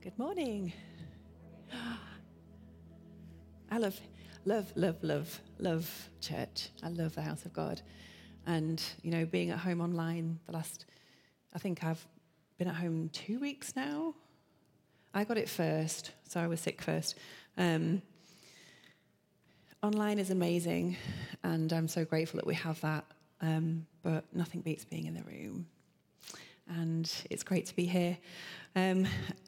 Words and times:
Good 0.00 0.16
morning. 0.16 0.72
I 3.70 3.78
love, 3.78 4.00
love, 4.44 4.72
love, 4.76 5.02
love, 5.02 5.40
love 5.58 6.08
church. 6.20 6.68
I 6.84 6.88
love 6.88 7.16
the 7.16 7.22
house 7.22 7.44
of 7.44 7.52
God. 7.52 7.82
And, 8.46 8.80
you 9.02 9.10
know, 9.10 9.26
being 9.26 9.50
at 9.50 9.58
home 9.58 9.80
online 9.80 10.38
the 10.46 10.52
last, 10.52 10.86
I 11.52 11.58
think 11.58 11.82
I've 11.82 12.06
been 12.58 12.68
at 12.68 12.76
home 12.76 13.10
two 13.12 13.40
weeks 13.40 13.74
now. 13.74 14.14
I 15.12 15.24
got 15.24 15.36
it 15.36 15.48
first, 15.48 16.12
so 16.28 16.38
I 16.38 16.46
was 16.46 16.60
sick 16.60 16.80
first. 16.80 17.18
Um, 17.56 18.00
online 19.82 20.20
is 20.20 20.30
amazing, 20.30 20.96
and 21.42 21.72
I'm 21.72 21.88
so 21.88 22.04
grateful 22.04 22.38
that 22.38 22.46
we 22.46 22.54
have 22.54 22.80
that. 22.82 23.04
Um, 23.40 23.84
but 24.04 24.24
nothing 24.32 24.60
beats 24.60 24.84
being 24.84 25.06
in 25.06 25.14
the 25.14 25.24
room 25.24 25.66
and 26.68 27.10
it's 27.30 27.42
great 27.42 27.66
to 27.66 27.76
be 27.76 27.84
here. 27.84 28.16
Um, 28.76 29.06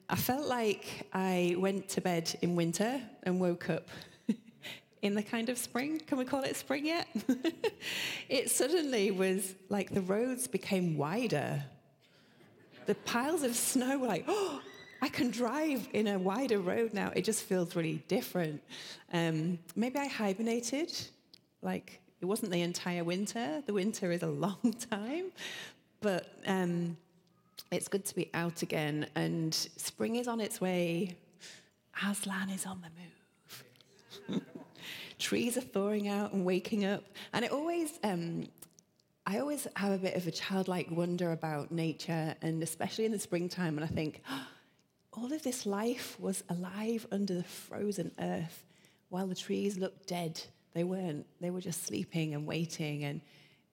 I 0.08 0.16
felt 0.16 0.46
like 0.46 1.06
I 1.12 1.54
went 1.58 1.88
to 1.90 2.00
bed 2.00 2.34
in 2.42 2.56
winter 2.56 3.00
and 3.22 3.40
woke 3.40 3.70
up 3.70 3.88
in 5.02 5.14
the 5.14 5.22
kind 5.22 5.48
of 5.48 5.58
spring. 5.58 6.00
Can 6.00 6.18
we 6.18 6.24
call 6.24 6.42
it 6.42 6.56
spring 6.56 6.86
yet? 6.86 7.06
it 8.28 8.50
suddenly 8.50 9.10
was 9.10 9.54
like 9.68 9.90
the 9.90 10.00
roads 10.00 10.48
became 10.48 10.96
wider. 10.96 11.62
The 12.86 12.94
piles 12.96 13.42
of 13.42 13.54
snow 13.54 13.98
were 13.98 14.08
like, 14.08 14.24
oh, 14.28 14.60
I 15.02 15.08
can 15.08 15.30
drive 15.30 15.88
in 15.92 16.08
a 16.08 16.18
wider 16.18 16.58
road 16.58 16.92
now. 16.92 17.12
It 17.14 17.24
just 17.24 17.44
feels 17.44 17.76
really 17.76 18.02
different. 18.08 18.62
Um, 19.12 19.58
maybe 19.76 19.98
I 19.98 20.06
hibernated, 20.06 20.92
like 21.62 22.00
it 22.20 22.26
wasn't 22.26 22.52
the 22.52 22.62
entire 22.62 23.04
winter. 23.04 23.62
The 23.66 23.72
winter 23.72 24.12
is 24.12 24.22
a 24.22 24.26
long 24.46 24.74
time, 24.90 25.26
but 26.00 26.34
um, 26.46 26.96
it's 27.70 27.88
good 27.88 28.04
to 28.06 28.14
be 28.14 28.30
out 28.34 28.62
again, 28.62 29.06
and 29.14 29.54
spring 29.54 30.16
is 30.16 30.28
on 30.28 30.40
its 30.40 30.60
way. 30.60 31.16
Aslan 32.04 32.50
is 32.50 32.66
on 32.66 32.82
the 32.82 34.36
move. 34.36 34.42
Trees 35.18 35.56
are 35.56 35.62
thawing 35.62 36.08
out 36.08 36.32
and 36.32 36.44
waking 36.44 36.84
up, 36.84 37.04
and 37.32 37.44
it 37.44 37.52
always. 37.52 37.98
Um, 38.02 38.48
I 39.26 39.38
always 39.38 39.68
have 39.76 39.92
a 39.92 39.98
bit 39.98 40.16
of 40.16 40.26
a 40.26 40.30
childlike 40.30 40.90
wonder 40.90 41.30
about 41.30 41.70
nature, 41.70 42.34
and 42.42 42.62
especially 42.62 43.04
in 43.04 43.12
the 43.12 43.18
springtime, 43.18 43.76
and 43.76 43.84
I 43.84 43.88
think, 43.88 44.22
oh, 44.28 44.46
all 45.12 45.32
of 45.32 45.42
this 45.42 45.66
life 45.66 46.18
was 46.18 46.42
alive 46.48 47.06
under 47.12 47.34
the 47.34 47.44
frozen 47.44 48.10
earth 48.18 48.64
while 49.10 49.26
the 49.26 49.34
trees 49.34 49.76
looked 49.76 50.06
dead. 50.06 50.40
They 50.72 50.84
weren't, 50.84 51.26
they 51.40 51.50
were 51.50 51.60
just 51.60 51.84
sleeping 51.84 52.34
and 52.34 52.46
waiting. 52.46 53.04
And 53.04 53.20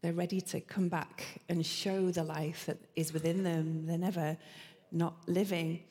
they're 0.01 0.13
ready 0.13 0.41
to 0.41 0.59
come 0.61 0.89
back 0.89 1.41
and 1.49 1.65
show 1.65 2.11
the 2.11 2.23
life 2.23 2.65
that 2.67 2.77
is 2.95 3.13
within 3.13 3.43
them. 3.43 3.85
They're 3.85 3.97
never 3.97 4.37
not 4.91 5.15
living. 5.27 5.81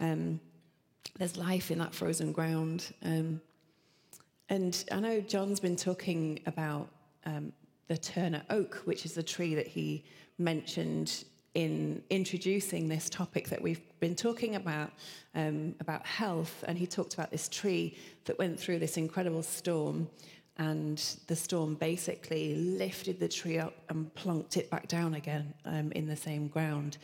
Um, 0.00 0.40
there's 1.18 1.36
life 1.36 1.70
in 1.70 1.78
that 1.78 1.94
frozen 1.94 2.32
ground. 2.32 2.92
Um, 3.02 3.40
and 4.48 4.84
I 4.92 5.00
know 5.00 5.20
John's 5.20 5.60
been 5.60 5.76
talking 5.76 6.40
about 6.46 6.88
um, 7.24 7.52
the 7.88 7.96
Turner 7.96 8.42
oak, 8.50 8.82
which 8.84 9.06
is 9.06 9.14
the 9.14 9.22
tree 9.22 9.54
that 9.54 9.66
he 9.66 10.04
mentioned 10.38 11.24
in 11.54 12.02
introducing 12.10 12.88
this 12.88 13.08
topic 13.08 13.48
that 13.48 13.62
we've 13.62 13.80
been 14.00 14.16
talking 14.16 14.56
about, 14.56 14.90
um, 15.34 15.74
about 15.80 16.04
health. 16.04 16.64
And 16.66 16.76
he 16.76 16.86
talked 16.86 17.14
about 17.14 17.30
this 17.30 17.48
tree 17.48 17.96
that 18.24 18.38
went 18.38 18.58
through 18.58 18.80
this 18.80 18.96
incredible 18.96 19.42
storm 19.42 20.08
and 20.56 20.98
the 21.26 21.34
storm 21.34 21.74
basically 21.74 22.54
lifted 22.54 23.18
the 23.18 23.28
tree 23.28 23.58
up 23.58 23.74
and 23.88 24.14
plunked 24.14 24.56
it 24.56 24.70
back 24.70 24.86
down 24.86 25.14
again 25.14 25.52
um, 25.64 25.90
in 25.92 26.06
the 26.06 26.16
same 26.16 26.46
ground. 26.48 26.98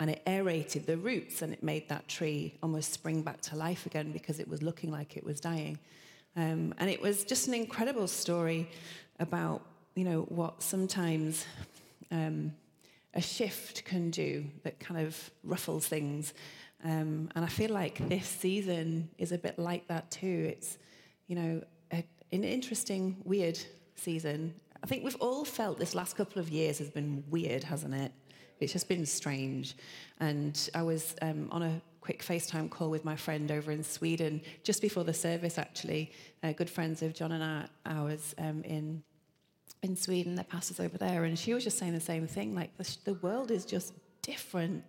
And 0.00 0.10
it 0.10 0.22
aerated 0.26 0.86
the 0.86 0.98
roots 0.98 1.40
and 1.42 1.52
it 1.52 1.62
made 1.62 1.88
that 1.88 2.08
tree 2.08 2.54
almost 2.62 2.92
spring 2.92 3.22
back 3.22 3.40
to 3.42 3.56
life 3.56 3.86
again 3.86 4.12
because 4.12 4.40
it 4.40 4.48
was 4.48 4.62
looking 4.62 4.90
like 4.90 5.16
it 5.16 5.24
was 5.24 5.40
dying. 5.40 5.78
Um, 6.36 6.74
and 6.78 6.90
it 6.90 7.00
was 7.00 7.24
just 7.24 7.48
an 7.48 7.54
incredible 7.54 8.08
story 8.08 8.68
about, 9.20 9.62
you 9.94 10.04
know, 10.04 10.22
what 10.22 10.62
sometimes 10.62 11.46
um, 12.10 12.52
a 13.14 13.22
shift 13.22 13.84
can 13.84 14.10
do 14.10 14.44
that 14.64 14.78
kind 14.80 15.00
of 15.06 15.30
ruffles 15.44 15.86
things. 15.86 16.34
Um, 16.84 17.30
and 17.34 17.44
I 17.44 17.48
feel 17.48 17.70
like 17.70 18.06
this 18.08 18.26
season 18.26 19.08
is 19.16 19.32
a 19.32 19.38
bit 19.38 19.58
like 19.58 19.88
that 19.88 20.10
too. 20.10 20.48
It's, 20.50 20.76
you 21.26 21.36
know, 21.36 21.62
an 22.32 22.44
interesting, 22.44 23.16
weird 23.24 23.58
season. 23.94 24.54
I 24.82 24.86
think 24.86 25.04
we've 25.04 25.16
all 25.16 25.44
felt 25.44 25.78
this 25.78 25.94
last 25.94 26.16
couple 26.16 26.40
of 26.40 26.48
years 26.48 26.78
has 26.78 26.90
been 26.90 27.24
weird, 27.30 27.64
hasn't 27.64 27.94
it? 27.94 28.12
It's 28.60 28.72
just 28.72 28.88
been 28.88 29.06
strange. 29.06 29.76
And 30.20 30.70
I 30.74 30.82
was 30.82 31.14
um, 31.22 31.48
on 31.50 31.62
a 31.62 31.80
quick 32.00 32.22
FaceTime 32.22 32.70
call 32.70 32.90
with 32.90 33.04
my 33.04 33.16
friend 33.16 33.50
over 33.50 33.72
in 33.72 33.82
Sweden 33.82 34.40
just 34.62 34.80
before 34.80 35.04
the 35.04 35.12
service, 35.12 35.58
actually. 35.58 36.12
Uh, 36.42 36.52
good 36.52 36.70
friends 36.70 37.02
of 37.02 37.14
John 37.14 37.32
and 37.32 37.42
I, 37.42 37.66
ours 37.84 38.34
um, 38.38 38.62
in 38.64 39.02
in 39.82 39.94
Sweden, 39.94 40.34
the 40.34 40.44
pastors 40.44 40.80
over 40.80 40.96
there, 40.98 41.24
and 41.24 41.38
she 41.38 41.54
was 41.54 41.62
just 41.62 41.78
saying 41.78 41.92
the 41.92 42.00
same 42.00 42.26
thing. 42.26 42.54
Like 42.54 42.76
the, 42.76 42.96
the 43.04 43.14
world 43.14 43.50
is 43.50 43.64
just 43.64 43.92
different 44.22 44.82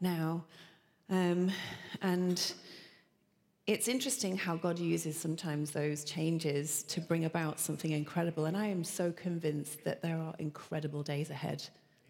now, 0.00 0.44
um, 1.08 1.50
and 2.02 2.52
it's 3.70 3.86
interesting 3.86 4.36
how 4.36 4.56
God 4.56 4.80
uses 4.80 5.16
sometimes 5.16 5.70
those 5.70 6.02
changes 6.02 6.82
to 6.88 7.00
bring 7.00 7.24
about 7.24 7.60
something 7.60 7.92
incredible. 7.92 8.46
And 8.46 8.56
I 8.56 8.66
am 8.66 8.82
so 8.82 9.12
convinced 9.12 9.84
that 9.84 10.02
there 10.02 10.16
are 10.16 10.34
incredible 10.40 11.04
days 11.04 11.30
ahead 11.30 11.62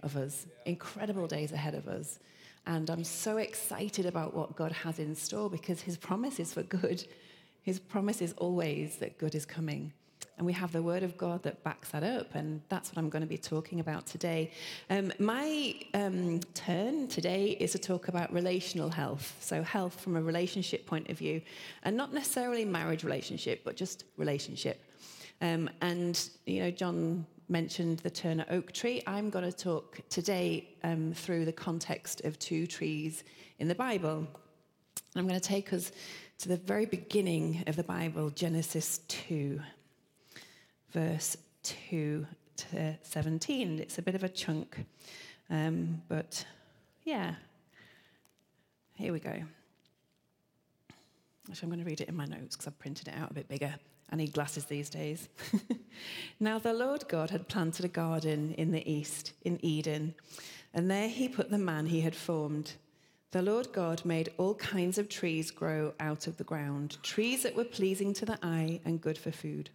of 0.03 0.17
us, 0.17 0.47
incredible 0.65 1.27
days 1.27 1.53
ahead 1.53 1.75
of 1.75 1.87
us. 1.87 2.19
And 2.67 2.89
I'm 2.89 3.05
so 3.05 3.37
excited 3.37 4.07
about 4.07 4.33
what 4.33 4.57
God 4.57 4.73
has 4.73 4.99
in 4.99 5.15
store 5.15 5.51
because 5.51 5.83
his 5.83 5.99
promise 5.99 6.41
is 6.41 6.55
for 6.55 6.63
good. 6.63 7.07
His 7.61 7.79
promise 7.79 8.23
is 8.23 8.33
always 8.39 8.97
that 8.97 9.19
good 9.19 9.35
is 9.35 9.45
coming. 9.45 9.93
And 10.41 10.47
we 10.47 10.55
have 10.55 10.73
the 10.73 10.83
word 10.83 11.03
of 11.03 11.19
God 11.19 11.43
that 11.43 11.63
backs 11.65 11.91
that 11.91 12.03
up. 12.03 12.35
And 12.35 12.63
that's 12.71 12.89
what 12.89 12.97
I'm 12.97 13.11
going 13.11 13.21
to 13.21 13.29
be 13.29 13.37
talking 13.37 13.79
about 13.79 14.07
today. 14.07 14.51
Um, 14.89 15.13
my 15.19 15.75
um, 15.93 16.41
turn 16.55 17.09
today 17.09 17.59
is 17.61 17.73
to 17.73 17.79
talk 17.79 18.09
about 18.09 18.33
relational 18.33 18.89
health. 18.89 19.37
So, 19.41 19.63
health 19.63 20.01
from 20.01 20.17
a 20.17 20.23
relationship 20.23 20.87
point 20.87 21.11
of 21.11 21.19
view, 21.19 21.43
and 21.83 21.95
not 21.95 22.15
necessarily 22.15 22.65
marriage 22.65 23.05
relationship, 23.05 23.65
but 23.67 23.77
just 23.77 24.05
relationship. 24.17 24.83
Um, 25.43 25.69
and, 25.83 26.19
you 26.47 26.61
know, 26.61 26.71
John 26.71 27.27
mentioned 27.51 27.99
the 27.99 28.09
Turner 28.09 28.47
oak 28.49 28.73
tree. 28.73 29.03
I'm 29.07 29.29
going 29.29 29.45
to 29.45 29.53
talk 29.53 30.01
today 30.09 30.71
um, 30.85 31.13
through 31.13 31.45
the 31.45 31.53
context 31.53 32.25
of 32.25 32.39
two 32.39 32.67
trees 32.67 33.25
in 33.59 33.69
the 33.69 33.75
Bible. 33.75 34.27
I'm 35.15 35.29
going 35.29 35.39
to 35.39 35.47
take 35.47 35.75
us 35.75 35.93
to 36.39 36.49
the 36.49 36.57
very 36.57 36.87
beginning 36.87 37.63
of 37.67 37.77
the 37.77 37.85
Bible, 37.85 38.31
Genesis 38.31 39.01
2 39.09 39.61
verse 40.93 41.37
2 41.63 42.27
to 42.57 42.99
17. 43.03 43.79
It's 43.79 43.99
a 43.99 44.03
bit 44.03 44.15
of 44.15 44.25
a 44.25 44.29
chunk, 44.29 44.85
um, 45.49 46.03
but 46.09 46.45
yeah. 47.05 47.35
Here 48.95 49.13
we 49.13 49.21
go. 49.21 49.31
Actually, 51.49 51.67
I'm 51.67 51.71
going 51.71 51.85
to 51.85 51.89
read 51.89 52.01
it 52.01 52.09
in 52.09 52.17
my 52.17 52.27
notes 52.27 52.55
because 52.55 52.67
I've 52.67 52.79
printed 52.79 53.09
it 53.09 53.15
out 53.17 53.31
a 53.31 53.35
bit 53.35 53.49
bigger. 53.49 53.75
I 54.13 54.17
need 54.17 54.33
glasses 54.33 54.67
these 54.67 54.91
days. 54.91 55.29
now, 56.41 56.59
the 56.59 56.75
Lord 56.75 57.09
God 57.09 57.31
had 57.31 57.49
planted 57.49 57.85
a 57.85 57.89
garden 57.89 58.53
in 58.59 58.73
the 58.73 58.89
east, 58.91 59.33
in 59.43 59.59
Eden, 59.65 60.15
and 60.75 60.91
there 60.91 61.09
he 61.09 61.29
put 61.29 61.51
the 61.51 61.59
man 61.59 61.87
he 61.87 62.01
had 62.01 62.15
formed. 62.15 62.75
The 63.31 63.43
Lord 63.43 63.73
God 63.73 64.05
made 64.05 64.31
all 64.39 64.55
kinds 64.57 64.99
of 64.99 65.09
trees 65.09 65.51
grow 65.51 65.95
out 66.01 66.27
of 66.27 66.37
the 66.37 66.45
ground, 66.45 66.99
trees 67.03 67.45
that 67.45 67.55
were 67.55 67.65
pleasing 67.65 68.13
to 68.15 68.27
the 68.27 68.39
eye 68.43 68.81
and 68.85 69.01
good 69.01 69.17
for 69.17 69.31
food. 69.31 69.71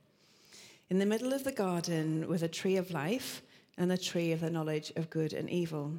In 0.88 1.00
the 1.00 1.06
middle 1.06 1.34
of 1.34 1.44
the 1.44 1.52
garden 1.52 2.28
was 2.28 2.44
a 2.44 2.48
tree 2.48 2.78
of 2.78 2.92
life 2.92 3.42
and 3.76 3.92
a 3.92 3.98
tree 3.98 4.32
of 4.32 4.42
the 4.42 4.52
knowledge 4.52 4.94
of 4.96 5.10
good 5.10 5.34
and 5.34 5.50
evil. 5.50 5.94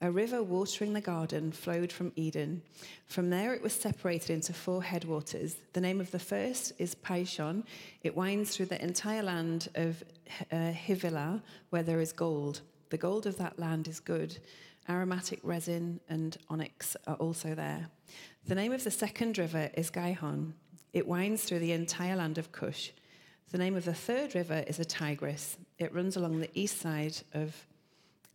A 0.00 0.10
river 0.10 0.42
watering 0.42 0.92
the 0.92 1.00
garden 1.00 1.52
flowed 1.52 1.92
from 1.92 2.12
Eden. 2.16 2.62
From 3.06 3.30
there, 3.30 3.54
it 3.54 3.62
was 3.62 3.72
separated 3.72 4.30
into 4.30 4.52
four 4.52 4.82
headwaters. 4.82 5.54
The 5.72 5.80
name 5.80 6.00
of 6.00 6.10
the 6.10 6.18
first 6.18 6.72
is 6.78 6.96
Pishon. 6.96 7.62
It 8.02 8.16
winds 8.16 8.56
through 8.56 8.66
the 8.66 8.84
entire 8.84 9.22
land 9.22 9.68
of 9.76 10.02
uh, 10.50 10.72
Havilah, 10.72 11.40
where 11.70 11.84
there 11.84 12.00
is 12.00 12.12
gold. 12.12 12.62
The 12.90 12.98
gold 12.98 13.26
of 13.26 13.38
that 13.38 13.60
land 13.60 13.86
is 13.86 14.00
good. 14.00 14.36
Aromatic 14.88 15.38
resin 15.44 16.00
and 16.08 16.36
onyx 16.50 16.96
are 17.06 17.14
also 17.14 17.54
there. 17.54 17.88
The 18.48 18.56
name 18.56 18.72
of 18.72 18.82
the 18.82 18.90
second 18.90 19.38
river 19.38 19.70
is 19.74 19.90
Gihon. 19.90 20.54
It 20.92 21.06
winds 21.06 21.44
through 21.44 21.60
the 21.60 21.70
entire 21.70 22.16
land 22.16 22.38
of 22.38 22.50
Cush. 22.50 22.90
The 23.52 23.58
name 23.58 23.76
of 23.76 23.84
the 23.84 23.92
third 23.92 24.34
river 24.34 24.64
is 24.66 24.78
the 24.78 24.84
Tigris. 24.86 25.58
It 25.78 25.94
runs 25.94 26.16
along 26.16 26.40
the 26.40 26.48
east 26.58 26.80
side 26.80 27.18
of, 27.34 27.54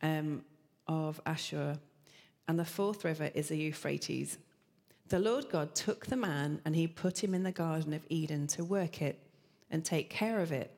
um, 0.03 0.43
of 0.87 1.19
Ashur. 1.25 1.79
And 2.47 2.59
the 2.59 2.65
fourth 2.65 3.03
river 3.03 3.31
is 3.33 3.47
the 3.47 3.57
Euphrates. 3.57 4.37
The 5.09 5.17
Lord 5.17 5.49
God 5.49 5.73
took 5.73 6.05
the 6.05 6.15
man 6.15 6.61
and 6.65 6.75
he 6.75 6.85
put 6.85 7.23
him 7.23 7.33
in 7.33 7.41
the 7.41 7.51
Garden 7.51 7.93
of 7.93 8.05
Eden 8.09 8.45
to 8.47 8.63
work 8.63 9.01
it 9.01 9.19
and 9.71 9.83
take 9.83 10.11
care 10.11 10.39
of 10.39 10.51
it. 10.51 10.71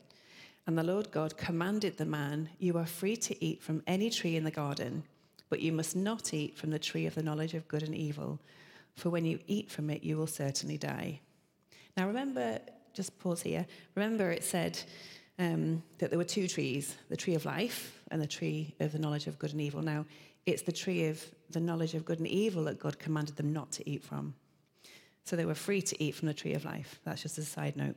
And 0.65 0.77
the 0.77 0.83
Lord 0.83 1.11
God 1.11 1.35
commanded 1.35 1.97
the 1.97 2.05
man, 2.05 2.47
You 2.59 2.77
are 2.77 2.85
free 2.85 3.17
to 3.17 3.43
eat 3.43 3.61
from 3.61 3.83
any 3.87 4.09
tree 4.09 4.37
in 4.37 4.45
the 4.45 4.51
garden, 4.51 5.03
but 5.49 5.59
you 5.59 5.73
must 5.73 5.97
not 5.97 6.33
eat 6.33 6.57
from 6.57 6.69
the 6.69 6.79
tree 6.79 7.05
of 7.05 7.15
the 7.15 7.23
knowledge 7.23 7.55
of 7.55 7.67
good 7.67 7.83
and 7.83 7.95
evil. 7.95 8.39
for 8.95 9.09
when 9.09 9.25
you 9.25 9.39
eat 9.47 9.69
from 9.69 9.89
it, 9.89 10.03
you 10.03 10.15
will 10.15 10.27
certainly 10.27 10.77
die. 10.77 11.19
Now, 11.97 12.07
remember, 12.07 12.59
just 12.93 13.17
pause 13.19 13.41
here. 13.41 13.65
Remember, 13.95 14.31
it 14.31 14.43
said 14.43 14.79
um, 15.37 15.81
that 15.97 16.09
there 16.09 16.19
were 16.19 16.25
two 16.25 16.47
trees 16.47 16.95
the 17.09 17.17
tree 17.17 17.35
of 17.35 17.45
life 17.45 18.01
and 18.11 18.21
the 18.21 18.27
tree 18.27 18.75
of 18.79 18.91
the 18.91 18.99
knowledge 18.99 19.27
of 19.27 19.39
good 19.39 19.51
and 19.51 19.61
evil. 19.61 19.81
Now, 19.81 20.05
it's 20.45 20.61
the 20.61 20.71
tree 20.71 21.07
of 21.07 21.23
the 21.51 21.59
knowledge 21.59 21.93
of 21.93 22.05
good 22.05 22.19
and 22.19 22.27
evil 22.27 22.63
that 22.65 22.79
God 22.79 22.99
commanded 22.99 23.35
them 23.35 23.53
not 23.53 23.71
to 23.73 23.89
eat 23.89 24.03
from. 24.03 24.33
So 25.23 25.35
they 25.35 25.45
were 25.45 25.55
free 25.55 25.81
to 25.81 26.03
eat 26.03 26.15
from 26.15 26.27
the 26.27 26.33
tree 26.33 26.53
of 26.53 26.65
life. 26.65 26.99
That's 27.03 27.21
just 27.21 27.37
a 27.37 27.43
side 27.43 27.77
note. 27.77 27.95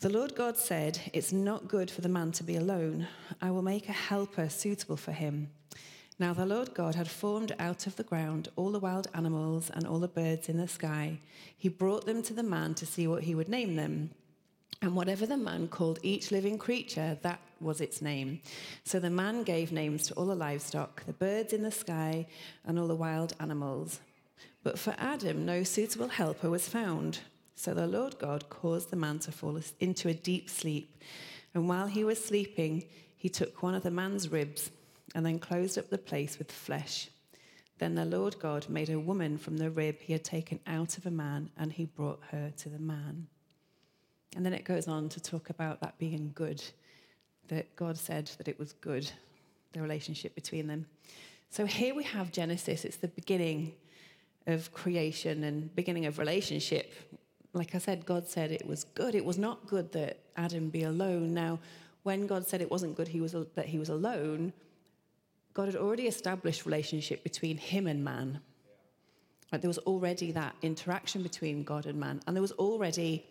The 0.00 0.08
Lord 0.08 0.34
God 0.34 0.56
said, 0.56 1.00
It's 1.12 1.32
not 1.32 1.68
good 1.68 1.90
for 1.90 2.00
the 2.00 2.08
man 2.08 2.32
to 2.32 2.44
be 2.44 2.56
alone. 2.56 3.06
I 3.40 3.50
will 3.50 3.62
make 3.62 3.88
a 3.88 3.92
helper 3.92 4.48
suitable 4.48 4.96
for 4.96 5.12
him. 5.12 5.50
Now 6.18 6.32
the 6.32 6.46
Lord 6.46 6.74
God 6.74 6.94
had 6.94 7.08
formed 7.08 7.54
out 7.58 7.86
of 7.86 7.96
the 7.96 8.02
ground 8.02 8.48
all 8.56 8.70
the 8.70 8.78
wild 8.78 9.08
animals 9.14 9.70
and 9.70 9.86
all 9.86 9.98
the 9.98 10.08
birds 10.08 10.48
in 10.48 10.58
the 10.58 10.68
sky. 10.68 11.18
He 11.56 11.68
brought 11.68 12.06
them 12.06 12.22
to 12.22 12.34
the 12.34 12.42
man 12.42 12.74
to 12.74 12.86
see 12.86 13.06
what 13.06 13.24
he 13.24 13.34
would 13.34 13.48
name 13.48 13.76
them. 13.76 14.10
And 14.82 14.96
whatever 14.96 15.26
the 15.26 15.36
man 15.36 15.68
called 15.68 16.00
each 16.02 16.30
living 16.30 16.58
creature, 16.58 17.16
that 17.22 17.40
was 17.60 17.80
its 17.80 18.02
name. 18.02 18.40
So 18.84 18.98
the 18.98 19.10
man 19.10 19.44
gave 19.44 19.70
names 19.70 20.08
to 20.08 20.14
all 20.14 20.26
the 20.26 20.34
livestock, 20.34 21.04
the 21.06 21.12
birds 21.12 21.52
in 21.52 21.62
the 21.62 21.70
sky, 21.70 22.26
and 22.64 22.78
all 22.78 22.88
the 22.88 22.96
wild 22.96 23.34
animals. 23.38 24.00
But 24.64 24.78
for 24.78 24.94
Adam, 24.98 25.46
no 25.46 25.62
suitable 25.62 26.08
helper 26.08 26.50
was 26.50 26.68
found. 26.68 27.20
So 27.54 27.74
the 27.74 27.86
Lord 27.86 28.18
God 28.18 28.48
caused 28.48 28.90
the 28.90 28.96
man 28.96 29.20
to 29.20 29.32
fall 29.32 29.58
into 29.78 30.08
a 30.08 30.14
deep 30.14 30.50
sleep. 30.50 30.96
And 31.54 31.68
while 31.68 31.86
he 31.86 32.02
was 32.02 32.22
sleeping, 32.22 32.84
he 33.16 33.28
took 33.28 33.62
one 33.62 33.74
of 33.74 33.84
the 33.84 33.90
man's 33.90 34.30
ribs 34.30 34.70
and 35.14 35.24
then 35.24 35.38
closed 35.38 35.78
up 35.78 35.90
the 35.90 35.98
place 35.98 36.38
with 36.38 36.50
flesh. 36.50 37.08
Then 37.78 37.94
the 37.94 38.04
Lord 38.04 38.38
God 38.38 38.68
made 38.68 38.90
a 38.90 38.98
woman 39.00 39.38
from 39.38 39.56
the 39.56 39.70
rib 39.70 39.98
he 39.98 40.12
had 40.12 40.24
taken 40.24 40.60
out 40.66 40.98
of 40.98 41.06
a 41.06 41.10
man, 41.10 41.50
and 41.56 41.72
he 41.72 41.86
brought 41.86 42.20
her 42.30 42.52
to 42.58 42.68
the 42.68 42.78
man. 42.78 43.26
And 44.36 44.46
then 44.46 44.54
it 44.54 44.64
goes 44.64 44.88
on 44.88 45.08
to 45.10 45.20
talk 45.20 45.50
about 45.50 45.80
that 45.80 45.98
being 45.98 46.32
good, 46.34 46.62
that 47.48 47.74
God 47.76 47.98
said 47.98 48.30
that 48.38 48.48
it 48.48 48.58
was 48.58 48.72
good, 48.74 49.10
the 49.72 49.82
relationship 49.82 50.34
between 50.34 50.66
them. 50.66 50.86
So 51.50 51.66
here 51.66 51.94
we 51.94 52.04
have 52.04 52.32
Genesis, 52.32 52.84
it's 52.84 52.96
the 52.96 53.08
beginning 53.08 53.74
of 54.46 54.72
creation 54.72 55.44
and 55.44 55.74
beginning 55.74 56.06
of 56.06 56.18
relationship. 56.18 56.92
Like 57.52 57.74
I 57.74 57.78
said, 57.78 58.06
God 58.06 58.26
said 58.26 58.50
it 58.50 58.66
was 58.66 58.84
good. 58.84 59.14
It 59.14 59.24
was 59.24 59.38
not 59.38 59.66
good 59.66 59.92
that 59.92 60.20
Adam 60.36 60.70
be 60.70 60.84
alone. 60.84 61.34
Now, 61.34 61.58
when 62.02 62.26
God 62.26 62.48
said 62.48 62.60
it 62.60 62.70
wasn't 62.70 62.96
good 62.96 63.08
he 63.08 63.20
was, 63.20 63.36
that 63.54 63.66
he 63.66 63.78
was 63.78 63.90
alone, 63.90 64.52
God 65.54 65.66
had 65.66 65.76
already 65.76 66.06
established 66.06 66.64
relationship 66.64 67.22
between 67.22 67.58
him 67.58 67.86
and 67.86 68.04
man. 68.04 68.40
Like 69.50 69.60
there 69.60 69.68
was 69.68 69.78
already 69.78 70.32
that 70.32 70.54
interaction 70.62 71.22
between 71.22 71.62
God 71.62 71.86
and 71.86 72.00
man, 72.00 72.20
and 72.26 72.34
there 72.34 72.42
was 72.42 72.52
already 72.52 73.26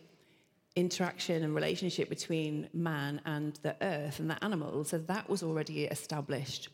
interaction 0.75 1.43
and 1.43 1.53
relationship 1.53 2.09
between 2.09 2.69
man 2.73 3.21
and 3.25 3.59
the 3.63 3.75
earth 3.81 4.19
and 4.19 4.29
the 4.29 4.41
animals. 4.43 4.89
So 4.89 4.99
that 4.99 5.29
was 5.29 5.43
already 5.43 5.85
established. 5.85 6.69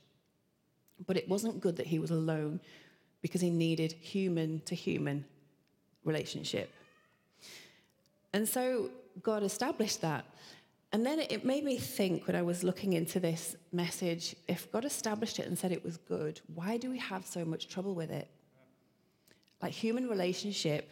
But 1.05 1.17
it 1.17 1.27
wasn't 1.27 1.61
good 1.61 1.77
that 1.77 1.87
he 1.87 1.99
was 1.99 2.11
alone 2.11 2.59
because 3.21 3.41
he 3.41 3.49
needed 3.49 3.93
human 3.93 4.61
to 4.65 4.75
human 4.75 5.25
relationship. 6.03 6.71
And 8.33 8.47
so 8.47 8.89
God 9.23 9.43
established 9.43 10.01
that. 10.01 10.25
And 10.93 11.05
then 11.05 11.19
it 11.19 11.43
made 11.43 11.63
me 11.65 11.77
think 11.77 12.27
when 12.27 12.35
I 12.35 12.41
was 12.41 12.63
looking 12.63 12.93
into 12.93 13.19
this 13.19 13.55
message 13.73 14.35
if 14.47 14.71
God 14.71 14.85
established 14.85 15.37
it 15.39 15.47
and 15.47 15.57
said 15.57 15.71
it 15.71 15.83
was 15.83 15.97
good, 15.97 16.39
why 16.55 16.77
do 16.77 16.89
we 16.89 16.97
have 16.99 17.25
so 17.25 17.43
much 17.43 17.67
trouble 17.67 17.93
with 17.93 18.09
it? 18.09 18.29
Like 19.61 19.73
human 19.73 20.07
relationship 20.07 20.89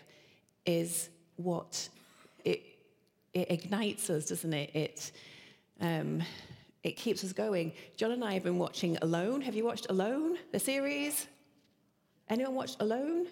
is 0.65 1.09
what 1.37 1.87
it, 2.43 2.61
it 3.33 3.49
ignites 3.51 4.09
us, 4.09 4.25
doesn't 4.25 4.53
it? 4.53 4.75
It, 4.75 5.11
um, 5.79 6.21
it 6.83 6.97
keeps 6.97 7.23
us 7.23 7.31
going. 7.31 7.71
John 7.95 8.11
and 8.11 8.23
I 8.23 8.33
have 8.33 8.43
been 8.43 8.57
watching 8.57 8.97
Alone. 9.01 9.41
Have 9.41 9.55
you 9.55 9.63
watched 9.63 9.87
Alone, 9.89 10.37
the 10.51 10.59
series? 10.59 11.27
Anyone 12.29 12.55
watched 12.55 12.77
Alone? 12.79 13.27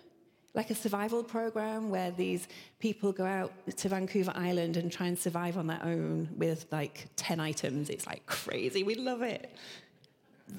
Like 0.54 0.70
a 0.70 0.76
survival 0.76 1.24
program 1.24 1.90
where 1.90 2.12
these 2.12 2.48
people 2.80 3.12
go 3.12 3.26
out 3.26 3.52
to 3.76 3.90
Vancouver 3.90 4.32
Island 4.36 4.78
and 4.78 4.92
try 4.92 5.08
and 5.08 5.18
survive 5.18 5.58
on 5.58 5.68
their 5.68 5.82
own 5.84 6.30
with 6.38 6.66
like 6.72 7.08
10 7.16 7.40
items. 7.40 7.90
It's 7.90 8.06
like 8.06 8.26
crazy. 8.28 8.84
We 8.84 8.96
love 8.96 9.24
it. 9.24 9.56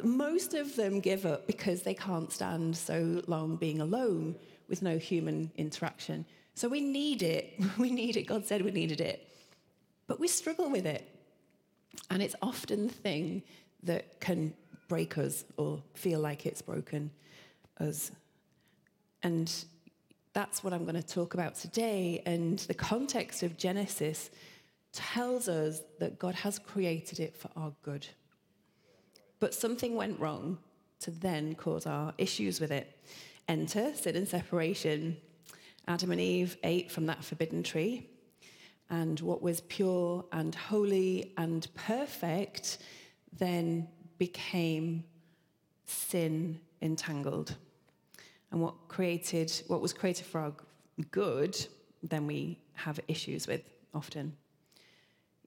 Most 0.03 0.55
of 0.55 0.75
them 0.75 0.99
give 0.99 1.27
up 1.27 1.47
because 1.47 1.83
they 1.83 1.95
can't 1.95 2.33
stand 2.33 2.77
so 2.77 3.23
long 3.29 3.57
being 3.57 3.81
alone 3.81 4.35
with 4.69 4.83
no 4.83 4.99
human 4.99 5.53
interaction. 5.57 6.25
So 6.55 6.69
we 6.69 6.81
need 6.81 7.23
it. 7.23 7.55
We 7.79 7.91
need 7.91 8.17
it. 8.17 8.25
God 8.25 8.47
said 8.47 8.63
we 8.63 8.73
needed 8.73 9.01
it. 9.01 9.29
But 10.07 10.19
we 10.19 10.27
struggle 10.27 10.71
with 10.71 10.87
it. 10.87 11.09
And 12.11 12.21
it's 12.21 12.35
often 12.43 12.89
the 12.89 12.93
thing 12.93 13.43
that 13.85 14.21
can 14.21 14.55
break 14.89 15.19
us 15.19 15.45
or 15.57 15.83
feel 15.95 16.19
like 16.21 16.47
it's 16.47 16.63
broken 16.63 17.11
us. 17.79 18.11
And 19.23 19.53
that's 20.35 20.63
what 20.63 20.73
I'm 20.73 20.85
going 20.85 21.01
to 21.01 21.07
talk 21.07 21.35
about 21.35 21.55
today. 21.55 22.23
And 22.27 22.59
the 22.61 22.75
context 22.75 23.43
of 23.43 23.57
Genesis 23.57 24.31
tells 24.93 25.49
us 25.49 25.81
that 26.01 26.19
God 26.19 26.35
has 26.35 26.59
created 26.59 27.21
it 27.21 27.37
for 27.37 27.51
our 27.57 27.73
good. 27.83 28.07
But 29.41 29.55
something 29.55 29.95
went 29.95 30.21
wrong 30.21 30.59
to 31.01 31.11
then 31.11 31.55
cause 31.55 31.87
our 31.87 32.13
issues 32.19 32.61
with 32.61 32.71
it. 32.71 32.99
Enter 33.49 33.95
sin 33.95 34.17
and 34.17 34.29
separation. 34.29 35.17
Adam 35.87 36.11
and 36.13 36.21
Eve 36.21 36.57
ate 36.63 36.91
from 36.91 37.07
that 37.07 37.23
forbidden 37.23 37.63
tree, 37.63 38.09
and 38.89 39.21
what 39.21 39.43
was 39.43 39.61
pure 39.63 40.25
and 40.33 40.55
holy 40.55 41.35
and 41.37 41.67
perfect 41.75 42.79
then 43.39 43.89
became 44.19 45.05
sin 45.85 46.59
entangled 46.81 47.57
and 48.55 48.63
what 48.63 48.87
created 48.87 49.53
what 49.67 49.81
was 49.81 49.93
created 49.93 50.25
for 50.25 50.41
our 50.41 50.53
good, 51.11 51.67
then 52.05 52.25
we 52.25 52.57
have 52.75 53.01
issues 53.09 53.49
with 53.49 53.63
often. 53.93 54.37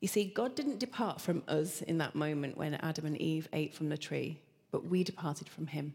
You 0.01 0.09
see, 0.09 0.25
God 0.25 0.55
didn't 0.55 0.79
depart 0.79 1.21
from 1.21 1.41
us 1.47 1.81
in 1.83 1.99
that 1.99 2.15
moment 2.15 2.57
when 2.57 2.73
Adam 2.73 3.05
and 3.05 3.15
Eve 3.21 3.47
ate 3.53 3.73
from 3.73 3.87
the 3.87 3.97
tree, 3.97 4.41
but 4.71 4.85
we 4.85 5.05
departed 5.05 5.47
from 5.47 5.67
him. 5.67 5.93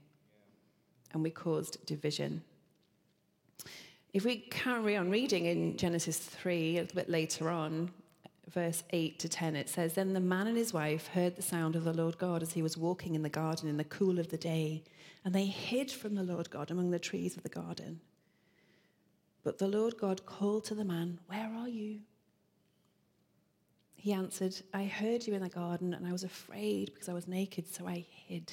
And 1.12 1.23
we 1.23 1.29
caused 1.29 1.85
division. 1.85 2.43
If 4.15 4.25
we 4.25 4.37
carry 4.50 4.96
on 4.96 5.10
reading 5.10 5.44
in 5.44 5.77
Genesis 5.77 6.17
3, 6.17 6.79
a 6.79 6.81
little 6.81 6.96
bit 6.96 7.10
later 7.10 7.51
on, 7.51 7.91
verse 8.49 8.82
8 8.91 9.19
to 9.20 9.29
10, 9.29 9.56
it 9.56 9.69
says 9.69 9.94
Then 9.94 10.13
the 10.13 10.20
man 10.20 10.46
and 10.46 10.56
his 10.56 10.72
wife 10.72 11.08
heard 11.08 11.37
the 11.37 11.43
sound 11.43 11.77
of 11.77 11.84
the 11.84 11.93
Lord 11.93 12.19
God 12.19 12.43
as 12.43 12.53
he 12.53 12.63
was 12.63 12.77
walking 12.77 13.15
in 13.15 13.22
the 13.22 13.29
garden 13.29 13.69
in 13.69 13.77
the 13.77 13.84
cool 13.84 14.19
of 14.19 14.29
the 14.31 14.37
day, 14.37 14.82
and 15.25 15.34
they 15.34 15.46
hid 15.46 15.91
from 15.91 16.15
the 16.15 16.22
Lord 16.22 16.51
God 16.51 16.70
among 16.70 16.91
the 16.91 16.99
trees 16.99 17.37
of 17.37 17.43
the 17.43 17.49
garden. 17.49 18.01
But 19.44 19.58
the 19.58 19.69
Lord 19.69 19.96
God 19.99 20.27
called 20.27 20.65
to 20.67 20.75
the 20.75 20.84
man, 20.84 21.19
Where 21.27 21.51
are 21.56 21.69
you? 21.69 22.01
He 23.94 24.13
answered, 24.13 24.56
I 24.75 24.84
heard 24.84 25.27
you 25.27 25.34
in 25.34 25.43
the 25.43 25.49
garden, 25.49 25.94
and 25.94 26.06
I 26.06 26.13
was 26.13 26.25
afraid 26.25 26.93
because 26.93 27.08
I 27.08 27.13
was 27.13 27.29
naked, 27.29 27.72
so 27.72 27.87
I 27.87 28.05
hid. 28.27 28.53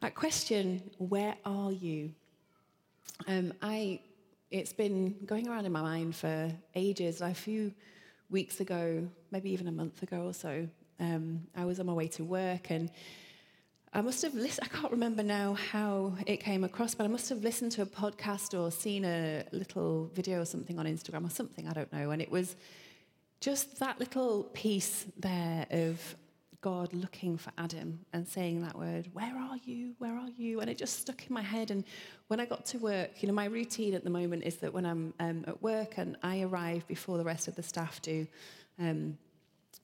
That 0.00 0.14
question, 0.14 0.90
Where 0.98 1.34
are 1.44 1.72
you? 1.72 2.12
Um, 3.26 3.52
I, 3.62 4.00
it's 4.50 4.72
been 4.72 5.16
going 5.26 5.48
around 5.48 5.66
in 5.66 5.72
my 5.72 5.82
mind 5.82 6.14
for 6.14 6.52
ages. 6.74 7.20
A 7.20 7.34
few 7.34 7.72
weeks 8.34 8.60
ago, 8.60 9.08
maybe 9.30 9.50
even 9.52 9.68
a 9.68 9.72
month 9.72 10.02
ago 10.02 10.26
or 10.26 10.34
so, 10.34 10.68
um, 10.98 11.46
I 11.56 11.64
was 11.64 11.78
on 11.78 11.86
my 11.86 11.92
way 11.92 12.08
to 12.08 12.24
work 12.24 12.70
and 12.70 12.90
I 13.92 14.00
must 14.00 14.22
have 14.22 14.34
listened, 14.34 14.68
I 14.70 14.76
can't 14.76 14.90
remember 14.90 15.22
now 15.22 15.54
how 15.54 16.14
it 16.26 16.38
came 16.38 16.64
across, 16.64 16.96
but 16.96 17.04
I 17.04 17.06
must 17.06 17.28
have 17.28 17.44
listened 17.44 17.70
to 17.72 17.82
a 17.82 17.86
podcast 17.86 18.58
or 18.58 18.72
seen 18.72 19.04
a 19.04 19.44
little 19.52 20.10
video 20.14 20.40
or 20.40 20.44
something 20.44 20.80
on 20.80 20.86
Instagram 20.86 21.24
or 21.24 21.30
something, 21.30 21.68
I 21.68 21.72
don't 21.72 21.92
know. 21.92 22.10
And 22.10 22.20
it 22.20 22.28
was 22.28 22.56
just 23.40 23.78
that 23.78 24.00
little 24.00 24.50
piece 24.52 25.06
there 25.16 25.66
of 25.70 26.16
God 26.64 26.94
looking 26.94 27.36
for 27.36 27.52
Adam 27.58 28.00
and 28.14 28.26
saying 28.26 28.62
that 28.62 28.74
word, 28.74 29.10
Where 29.12 29.36
are 29.36 29.58
you? 29.64 29.94
Where 29.98 30.16
are 30.16 30.30
you? 30.34 30.60
And 30.60 30.70
it 30.70 30.78
just 30.78 30.98
stuck 30.98 31.26
in 31.28 31.34
my 31.34 31.42
head. 31.42 31.70
And 31.70 31.84
when 32.28 32.40
I 32.40 32.46
got 32.46 32.64
to 32.66 32.78
work, 32.78 33.22
you 33.22 33.28
know, 33.28 33.34
my 33.34 33.44
routine 33.44 33.92
at 33.92 34.02
the 34.02 34.08
moment 34.08 34.44
is 34.44 34.56
that 34.56 34.72
when 34.72 34.86
I'm 34.86 35.12
um, 35.20 35.44
at 35.46 35.62
work 35.62 35.98
and 35.98 36.16
I 36.22 36.40
arrive 36.40 36.86
before 36.86 37.18
the 37.18 37.24
rest 37.24 37.48
of 37.48 37.54
the 37.54 37.62
staff 37.62 38.00
do, 38.00 38.26
um, 38.78 39.18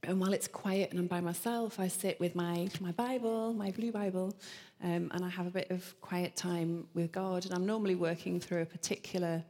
and 0.05 0.19
while 0.19 0.33
it's 0.33 0.49
quiet 0.49 0.91
and 0.91 0.99
I'm 0.99 1.07
by 1.07 1.21
myself, 1.21 1.79
I 1.79 1.89
sit 1.89 2.19
with 2.19 2.35
my, 2.35 2.71
my 2.81 2.93
Bible, 2.93 3.53
my 3.53 3.73
blue 3.73 3.93
Bible, 3.93 4.35
um, 4.83 5.11
and 5.13 5.23
I 5.23 5.29
have 5.29 5.47
a 5.47 5.51
bit 5.51 5.71
of 5.71 6.01
quiet 6.01 6.35
time 6.35 6.87
with 6.95 7.13
God. 7.13 7.45
And 7.45 7.53
I'm 7.53 7.67
normally 7.67 7.95
working 7.95 8.41
through 8.41 8.63
a 8.63 8.67
particular 8.67 9.45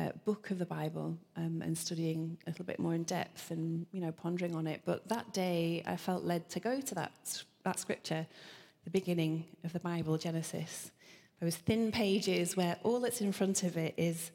uh, 0.00 0.12
book 0.24 0.50
of 0.50 0.58
the 0.58 0.66
Bible 0.66 1.18
um, 1.36 1.62
and 1.64 1.76
studying 1.76 2.38
a 2.46 2.50
little 2.50 2.64
bit 2.64 2.78
more 2.78 2.94
in 2.94 3.02
depth 3.02 3.50
and 3.50 3.86
you 3.92 4.00
know 4.00 4.12
pondering 4.12 4.54
on 4.54 4.66
it. 4.66 4.82
But 4.84 5.08
that 5.08 5.32
day, 5.32 5.82
I 5.86 5.96
felt 5.96 6.24
led 6.24 6.48
to 6.50 6.60
go 6.60 6.80
to 6.80 6.94
that 6.94 7.42
that 7.64 7.78
scripture, 7.78 8.26
the 8.84 8.90
beginning 8.90 9.44
of 9.64 9.72
the 9.72 9.80
Bible, 9.80 10.16
Genesis, 10.16 10.90
those 11.40 11.56
thin 11.56 11.92
pages 11.92 12.56
where 12.56 12.76
all 12.82 13.00
that's 13.00 13.20
in 13.20 13.32
front 13.32 13.62
of 13.62 13.76
it 13.76 13.94
is 13.96 14.30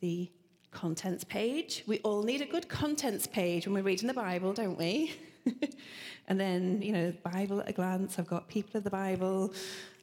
the 0.00 0.30
contents 0.70 1.24
page. 1.24 1.84
We 1.86 1.98
all 2.00 2.22
need 2.22 2.40
a 2.40 2.46
good 2.46 2.68
contents 2.68 3.26
page 3.26 3.66
when 3.66 3.74
we're 3.74 3.82
reading 3.82 4.08
the 4.08 4.14
Bible, 4.14 4.52
don't 4.52 4.78
we? 4.78 5.14
and 6.28 6.40
then, 6.40 6.80
you 6.80 6.92
know, 6.92 7.12
Bible 7.22 7.60
at 7.60 7.68
a 7.68 7.72
glance. 7.72 8.18
I've 8.18 8.26
got 8.26 8.48
people 8.48 8.78
of 8.78 8.84
the 8.84 8.90
Bible, 8.90 9.52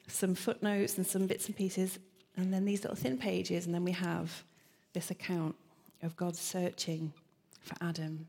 some 0.08 0.36
footnotes 0.36 0.98
and 0.98 1.08
some 1.08 1.26
bits 1.26 1.48
and 1.48 1.56
pieces, 1.56 1.98
and 2.38 2.54
then 2.54 2.66
these 2.66 2.84
little 2.84 2.96
thin 2.96 3.18
pages, 3.18 3.66
and 3.66 3.74
then 3.74 3.84
we 3.84 3.92
have 3.92 4.44
this 4.94 5.12
account 5.12 5.56
of 6.02 6.16
God 6.16 6.36
searching 6.36 7.14
for 7.62 7.76
Adam. 7.82 8.28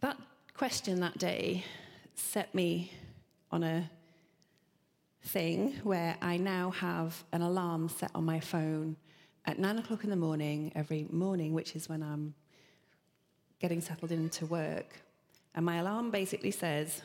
That 0.00 0.16
question 0.54 1.00
that 1.00 1.18
day 1.18 1.64
set 2.14 2.54
me 2.54 2.92
on 3.50 3.62
a 3.62 3.90
thing 5.22 5.74
where 5.82 6.16
I 6.22 6.36
now 6.36 6.70
have 6.70 7.24
an 7.32 7.42
alarm 7.42 7.88
set 7.88 8.10
on 8.14 8.24
my 8.24 8.40
phone 8.40 8.96
at 9.44 9.58
nine 9.58 9.78
o'clock 9.78 10.04
in 10.04 10.10
the 10.10 10.16
morning 10.16 10.72
every 10.74 11.06
morning, 11.10 11.52
which 11.52 11.74
is 11.76 11.88
when 11.88 12.02
I'm 12.02 12.34
getting 13.58 13.80
settled 13.80 14.12
into 14.12 14.46
work. 14.46 15.00
And 15.54 15.64
my 15.64 15.76
alarm 15.76 16.10
basically 16.10 16.50
says, 16.50 17.02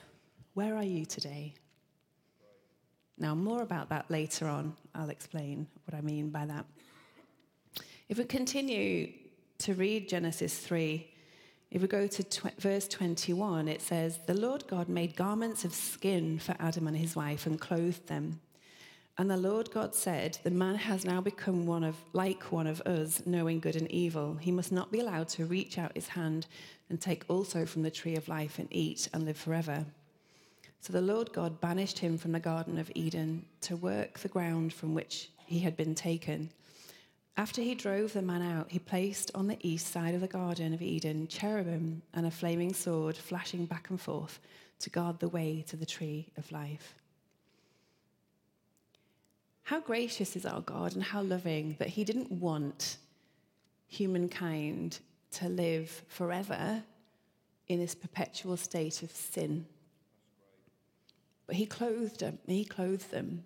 Where 0.53 0.75
are 0.75 0.83
you 0.83 1.05
today? 1.05 1.53
Now, 3.21 3.35
more 3.35 3.61
about 3.61 3.89
that 3.89 4.09
later 4.09 4.47
on. 4.47 4.75
I'll 4.95 5.11
explain 5.11 5.67
what 5.85 5.95
I 5.95 6.01
mean 6.01 6.31
by 6.31 6.47
that. 6.47 6.65
If 8.09 8.17
we 8.17 8.23
continue 8.23 9.11
to 9.59 9.75
read 9.75 10.09
Genesis 10.09 10.57
3, 10.57 11.07
if 11.69 11.83
we 11.83 11.87
go 11.87 12.07
to 12.07 12.23
tw- 12.23 12.59
verse 12.59 12.87
21, 12.87 13.67
it 13.67 13.79
says, 13.79 14.17
The 14.25 14.33
Lord 14.33 14.65
God 14.67 14.89
made 14.89 15.15
garments 15.15 15.63
of 15.63 15.75
skin 15.75 16.39
for 16.39 16.55
Adam 16.59 16.87
and 16.87 16.97
his 16.97 17.15
wife 17.15 17.45
and 17.45 17.61
clothed 17.61 18.07
them. 18.07 18.41
And 19.19 19.29
the 19.29 19.37
Lord 19.37 19.69
God 19.69 19.93
said, 19.93 20.39
The 20.43 20.49
man 20.49 20.73
has 20.73 21.05
now 21.05 21.21
become 21.21 21.67
one 21.67 21.83
of, 21.83 21.97
like 22.13 22.51
one 22.51 22.65
of 22.65 22.81
us, 22.81 23.21
knowing 23.27 23.59
good 23.59 23.75
and 23.75 23.89
evil. 23.91 24.33
He 24.41 24.51
must 24.51 24.71
not 24.71 24.91
be 24.91 24.99
allowed 24.99 25.29
to 25.29 25.45
reach 25.45 25.77
out 25.77 25.91
his 25.93 26.07
hand 26.07 26.47
and 26.89 26.99
take 26.99 27.23
also 27.27 27.67
from 27.67 27.83
the 27.83 27.91
tree 27.91 28.15
of 28.15 28.27
life 28.27 28.57
and 28.57 28.67
eat 28.71 29.07
and 29.13 29.25
live 29.25 29.37
forever. 29.37 29.85
So 30.81 30.91
the 30.91 31.01
Lord 31.01 31.31
God 31.31 31.61
banished 31.61 32.00
him 32.00 32.17
from 32.17 32.31
the 32.31 32.39
Garden 32.39 32.79
of 32.79 32.91
Eden 32.95 33.45
to 33.61 33.75
work 33.75 34.17
the 34.17 34.27
ground 34.27 34.73
from 34.73 34.95
which 34.95 35.29
he 35.45 35.59
had 35.59 35.77
been 35.77 35.93
taken. 35.93 36.50
After 37.38 37.61
he 37.61 37.75
drove 37.75 38.13
the 38.13 38.23
man 38.23 38.41
out, 38.41 38.71
he 38.71 38.79
placed 38.79 39.29
on 39.35 39.45
the 39.45 39.59
east 39.61 39.88
side 39.88 40.15
of 40.15 40.21
the 40.21 40.27
Garden 40.27 40.73
of 40.73 40.81
Eden 40.81 41.27
cherubim 41.27 42.01
and 42.15 42.25
a 42.25 42.31
flaming 42.31 42.73
sword 42.73 43.15
flashing 43.15 43.67
back 43.67 43.91
and 43.91 44.01
forth 44.01 44.39
to 44.79 44.89
guard 44.89 45.19
the 45.19 45.29
way 45.29 45.63
to 45.67 45.77
the 45.77 45.85
tree 45.85 46.27
of 46.35 46.51
life. 46.51 46.95
How 49.61 49.81
gracious 49.81 50.35
is 50.35 50.47
our 50.47 50.61
God 50.61 50.95
and 50.95 51.03
how 51.03 51.21
loving 51.21 51.75
that 51.77 51.89
he 51.89 52.03
didn't 52.03 52.31
want 52.31 52.97
humankind 53.88 55.00
to 55.33 55.47
live 55.47 56.03
forever 56.07 56.81
in 57.67 57.79
this 57.79 57.93
perpetual 57.93 58.57
state 58.57 59.03
of 59.03 59.11
sin. 59.11 59.67
But 61.51 61.58
he 61.58 61.65
clothed 61.65 62.22
them, 62.22 62.38
he 62.48 62.63
clothed 62.63 63.12
them 63.12 63.43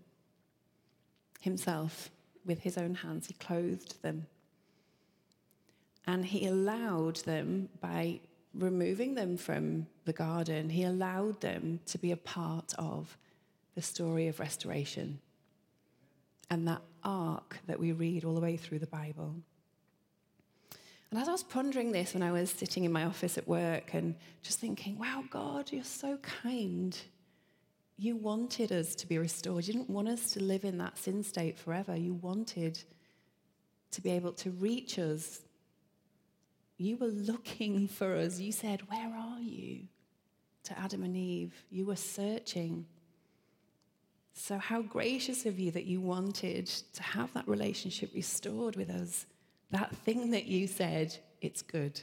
himself 1.40 2.12
with 2.46 2.60
his 2.60 2.78
own 2.78 2.94
hands. 2.94 3.26
He 3.26 3.34
clothed 3.34 4.00
them. 4.04 4.28
And 6.06 6.24
he 6.24 6.46
allowed 6.46 7.16
them, 7.16 7.68
by 7.82 8.20
removing 8.54 9.16
them 9.16 9.38
from 9.38 9.88
the 10.06 10.14
garden, 10.14 10.70
he 10.70 10.84
allowed 10.84 11.42
them 11.42 11.80
to 11.88 11.98
be 11.98 12.12
a 12.12 12.16
part 12.16 12.76
of 12.78 13.18
the 13.74 13.82
story 13.82 14.28
of 14.28 14.40
restoration 14.40 15.20
and 16.52 16.68
that 16.68 16.84
arc 17.04 17.58
that 17.66 17.80
we 17.80 17.92
read 17.92 18.24
all 18.24 18.36
the 18.36 18.40
way 18.40 18.56
through 18.56 18.78
the 18.78 18.86
Bible. 18.86 19.34
And 21.10 21.20
as 21.20 21.28
I 21.28 21.32
was 21.32 21.42
pondering 21.42 21.92
this 21.92 22.14
when 22.14 22.22
I 22.22 22.32
was 22.32 22.52
sitting 22.52 22.84
in 22.84 22.92
my 22.92 23.06
office 23.06 23.40
at 23.40 23.48
work 23.48 23.96
and 23.96 24.14
just 24.44 24.60
thinking, 24.60 25.00
wow, 25.00 25.24
God, 25.32 25.72
you're 25.72 25.84
so 25.84 26.18
kind. 26.18 26.96
You 27.98 28.18
wanted 28.18 28.72
us 28.72 28.96
to 28.96 29.08
be 29.08 29.18
restored. 29.18 29.66
You 29.68 29.74
didn't 29.74 29.90
want 29.90 30.10
us 30.10 30.32
to 30.34 30.44
live 30.44 30.66
in 30.66 30.78
that 30.80 30.98
sin 30.98 31.24
state 31.24 31.58
forever. 31.58 31.96
You 31.96 32.14
wanted 32.14 32.82
to 33.92 34.02
be 34.02 34.12
able 34.12 34.34
to 34.34 34.52
reach 34.52 35.00
us. 35.00 35.42
You 36.78 36.98
were 36.98 37.08
looking 37.08 37.88
for 37.88 38.16
us. 38.16 38.40
You 38.40 38.52
said, 38.52 38.82
Where 38.90 39.16
are 39.16 39.40
you? 39.40 39.88
to 40.66 40.78
Adam 40.80 41.04
and 41.04 41.16
Eve. 41.16 41.54
You 41.72 41.86
were 41.86 41.96
searching. 41.96 42.86
So, 44.34 44.58
how 44.58 44.82
gracious 44.82 45.46
of 45.46 45.60
you 45.60 45.72
that 45.72 45.86
you 45.86 46.02
wanted 46.02 46.68
to 46.68 47.04
have 47.04 47.34
that 47.34 47.48
relationship 47.48 48.12
restored 48.14 48.76
with 48.76 48.90
us. 48.90 49.26
That 49.72 49.96
thing 49.98 50.32
that 50.32 50.46
you 50.46 50.68
said, 50.68 51.18
it's 51.42 51.62
good. 51.62 52.02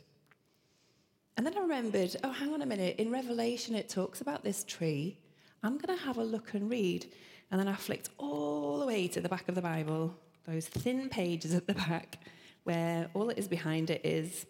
And 1.37 1.47
then 1.47 1.57
I 1.57 1.61
remembered, 1.61 2.17
oh, 2.25 2.31
hang 2.31 2.53
on 2.53 2.63
a 2.63 2.67
minute. 2.67 2.97
In 2.97 3.11
Revelation, 3.11 3.75
it 3.75 3.89
talks 3.89 4.21
about 4.21 4.43
this 4.43 4.65
tree 4.65 5.19
I'm 5.63 5.79
going 5.79 5.97
to 5.97 6.05
have 6.05 6.19
a 6.19 6.25
look 6.25 6.55
and 6.55 6.71
read. 6.71 7.07
And 7.51 7.61
then 7.61 7.69
I 7.69 7.75
flicked 7.75 8.09
all 8.19 8.79
the 8.81 8.87
way 8.87 9.07
to 9.09 9.21
the 9.21 9.29
back 9.29 9.49
of 9.49 9.55
the 9.55 9.63
Bible, 9.63 10.15
those 10.47 10.67
thin 10.67 11.09
pages 11.09 11.55
at 11.55 11.67
the 11.67 11.75
back, 11.75 12.19
where 12.65 13.11
all 13.15 13.27
that 13.27 13.39
is 13.39 13.47
behind 13.47 13.91
it 13.91 14.01
is 14.05 14.47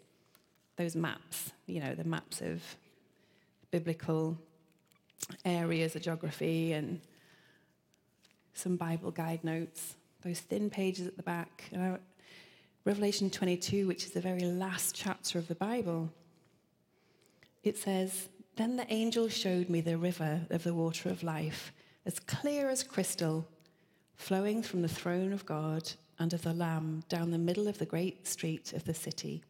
those 0.76 0.94
maps, 0.94 1.52
you 1.66 1.80
know, 1.80 1.94
the 1.94 2.04
maps 2.04 2.40
of 2.40 2.62
biblical 3.70 4.38
areas 5.44 5.96
of 5.96 6.02
geography 6.02 6.72
and 6.72 7.00
some 8.54 8.76
Bible 8.76 9.10
guide 9.10 9.42
notes, 9.44 9.96
those 10.22 10.40
thin 10.40 10.70
pages 10.70 11.06
at 11.06 11.16
the 11.16 11.22
back. 11.22 11.70
Revelation 12.84 13.30
22, 13.30 13.86
which 13.86 14.04
is 14.04 14.12
the 14.12 14.20
very 14.20 14.44
last 14.44 14.94
chapter 14.94 15.38
of 15.38 15.48
the 15.48 15.54
Bible, 15.54 16.10
it 17.62 17.78
says, 17.78 18.28
then 18.56 18.76
the 18.76 18.92
angel 18.92 19.28
showed 19.28 19.68
me 19.68 19.80
the 19.80 19.96
river 19.96 20.42
of 20.50 20.62
the 20.62 20.74
water 20.74 21.08
of 21.08 21.22
life, 21.22 21.72
as 22.04 22.18
clear 22.18 22.68
as 22.68 22.82
crystal, 22.82 23.46
flowing 24.16 24.62
from 24.62 24.82
the 24.82 24.88
throne 24.88 25.32
of 25.32 25.46
God 25.46 25.90
and 26.18 26.32
of 26.32 26.42
the 26.42 26.52
Lamb 26.52 27.02
down 27.08 27.30
the 27.30 27.38
middle 27.38 27.66
of 27.66 27.78
the 27.78 27.86
great 27.86 28.26
street 28.26 28.72
of 28.72 28.84
the 28.84 28.94
city. 28.94 29.42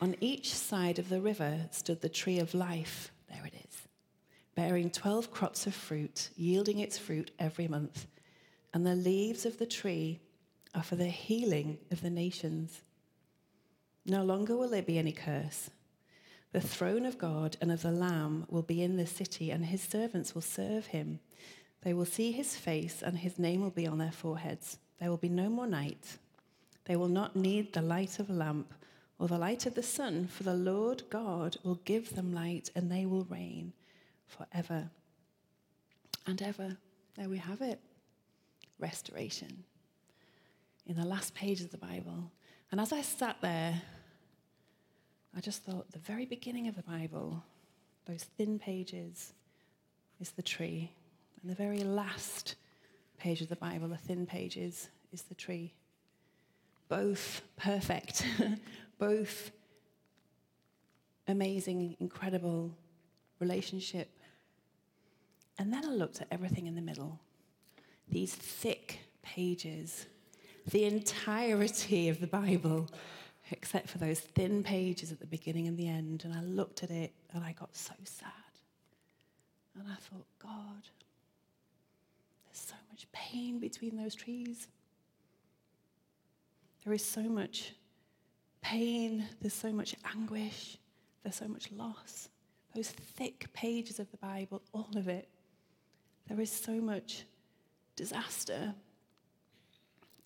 On 0.00 0.16
each 0.20 0.52
side 0.52 0.98
of 0.98 1.08
the 1.08 1.20
river 1.20 1.60
stood 1.70 2.00
the 2.00 2.08
tree 2.08 2.38
of 2.40 2.54
life, 2.54 3.12
there 3.30 3.46
it 3.46 3.54
is, 3.54 3.86
bearing 4.54 4.90
12 4.90 5.30
crops 5.30 5.66
of 5.66 5.74
fruit, 5.74 6.30
yielding 6.36 6.78
its 6.78 6.98
fruit 6.98 7.30
every 7.38 7.68
month. 7.68 8.06
And 8.74 8.86
the 8.86 8.94
leaves 8.94 9.46
of 9.46 9.58
the 9.58 9.66
tree 9.66 10.20
are 10.74 10.82
for 10.82 10.96
the 10.96 11.04
healing 11.04 11.78
of 11.90 12.00
the 12.00 12.10
nations. 12.10 12.82
No 14.06 14.24
longer 14.24 14.56
will 14.56 14.70
there 14.70 14.82
be 14.82 14.98
any 14.98 15.12
curse. 15.12 15.70
The 16.52 16.60
throne 16.60 17.06
of 17.06 17.18
God 17.18 17.56
and 17.60 17.72
of 17.72 17.82
the 17.82 17.90
Lamb 17.90 18.44
will 18.48 18.62
be 18.62 18.82
in 18.82 18.96
the 18.96 19.06
city, 19.06 19.50
and 19.50 19.64
his 19.64 19.82
servants 19.82 20.34
will 20.34 20.42
serve 20.42 20.86
him. 20.86 21.20
They 21.82 21.94
will 21.94 22.04
see 22.04 22.30
his 22.30 22.54
face, 22.56 23.02
and 23.02 23.18
his 23.18 23.38
name 23.38 23.62
will 23.62 23.70
be 23.70 23.86
on 23.86 23.98
their 23.98 24.12
foreheads. 24.12 24.78
There 25.00 25.08
will 25.08 25.16
be 25.16 25.30
no 25.30 25.48
more 25.48 25.66
night. 25.66 26.18
They 26.84 26.96
will 26.96 27.08
not 27.08 27.36
need 27.36 27.72
the 27.72 27.82
light 27.82 28.18
of 28.18 28.28
a 28.28 28.34
lamp 28.34 28.74
or 29.18 29.28
the 29.28 29.38
light 29.38 29.66
of 29.66 29.74
the 29.74 29.82
sun, 29.82 30.26
for 30.26 30.42
the 30.42 30.54
Lord 30.54 31.04
God 31.08 31.56
will 31.62 31.80
give 31.84 32.14
them 32.14 32.34
light, 32.34 32.70
and 32.74 32.90
they 32.90 33.06
will 33.06 33.24
reign 33.24 33.72
forever 34.26 34.90
and 36.26 36.42
ever. 36.42 36.76
There 37.16 37.28
we 37.28 37.38
have 37.38 37.62
it 37.62 37.80
restoration 38.78 39.64
in 40.86 40.96
the 40.96 41.04
last 41.04 41.34
page 41.34 41.60
of 41.60 41.70
the 41.70 41.78
Bible. 41.78 42.30
And 42.70 42.80
as 42.80 42.92
I 42.92 43.02
sat 43.02 43.36
there, 43.40 43.80
I 45.36 45.40
just 45.40 45.62
thought 45.64 45.90
the 45.92 45.98
very 45.98 46.26
beginning 46.26 46.68
of 46.68 46.76
the 46.76 46.82
Bible, 46.82 47.42
those 48.06 48.24
thin 48.36 48.58
pages, 48.58 49.32
is 50.20 50.30
the 50.32 50.42
tree. 50.42 50.92
And 51.40 51.50
the 51.50 51.54
very 51.54 51.82
last 51.84 52.56
page 53.18 53.40
of 53.40 53.48
the 53.48 53.56
Bible, 53.56 53.88
the 53.88 53.96
thin 53.96 54.26
pages, 54.26 54.88
is 55.10 55.22
the 55.22 55.34
tree. 55.34 55.72
Both 56.88 57.40
perfect, 57.56 58.26
both 58.98 59.50
amazing, 61.26 61.96
incredible 61.98 62.76
relationship. 63.38 64.10
And 65.58 65.72
then 65.72 65.84
I 65.84 65.88
looked 65.88 66.20
at 66.20 66.28
everything 66.30 66.66
in 66.66 66.74
the 66.74 66.82
middle. 66.82 67.18
These 68.08 68.34
thick 68.34 69.00
pages, 69.22 70.06
the 70.66 70.84
entirety 70.84 72.10
of 72.10 72.20
the 72.20 72.26
Bible 72.26 72.90
except 73.52 73.88
for 73.88 73.98
those 73.98 74.20
thin 74.20 74.62
pages 74.62 75.12
at 75.12 75.20
the 75.20 75.26
beginning 75.26 75.68
and 75.68 75.76
the 75.76 75.88
end. 75.88 76.24
And 76.24 76.34
I 76.34 76.40
looked 76.42 76.82
at 76.82 76.90
it 76.90 77.12
and 77.32 77.44
I 77.44 77.52
got 77.52 77.74
so 77.76 77.94
sad. 78.04 78.32
And 79.78 79.86
I 79.88 79.94
thought, 79.94 80.26
God, 80.38 80.82
there's 82.46 82.58
so 82.58 82.74
much 82.90 83.06
pain 83.12 83.58
between 83.58 83.96
those 83.96 84.14
trees. 84.14 84.68
There 86.84 86.92
is 86.92 87.04
so 87.04 87.22
much 87.22 87.74
pain, 88.60 89.26
there's 89.40 89.54
so 89.54 89.72
much 89.72 89.94
anguish, 90.04 90.76
there's 91.22 91.36
so 91.36 91.48
much 91.48 91.70
loss. 91.72 92.28
Those 92.74 92.90
thick 92.90 93.52
pages 93.52 93.98
of 93.98 94.10
the 94.10 94.16
Bible, 94.16 94.62
all 94.72 94.90
of 94.96 95.08
it, 95.08 95.28
there 96.28 96.40
is 96.40 96.50
so 96.50 96.72
much 96.72 97.24
disaster, 97.96 98.74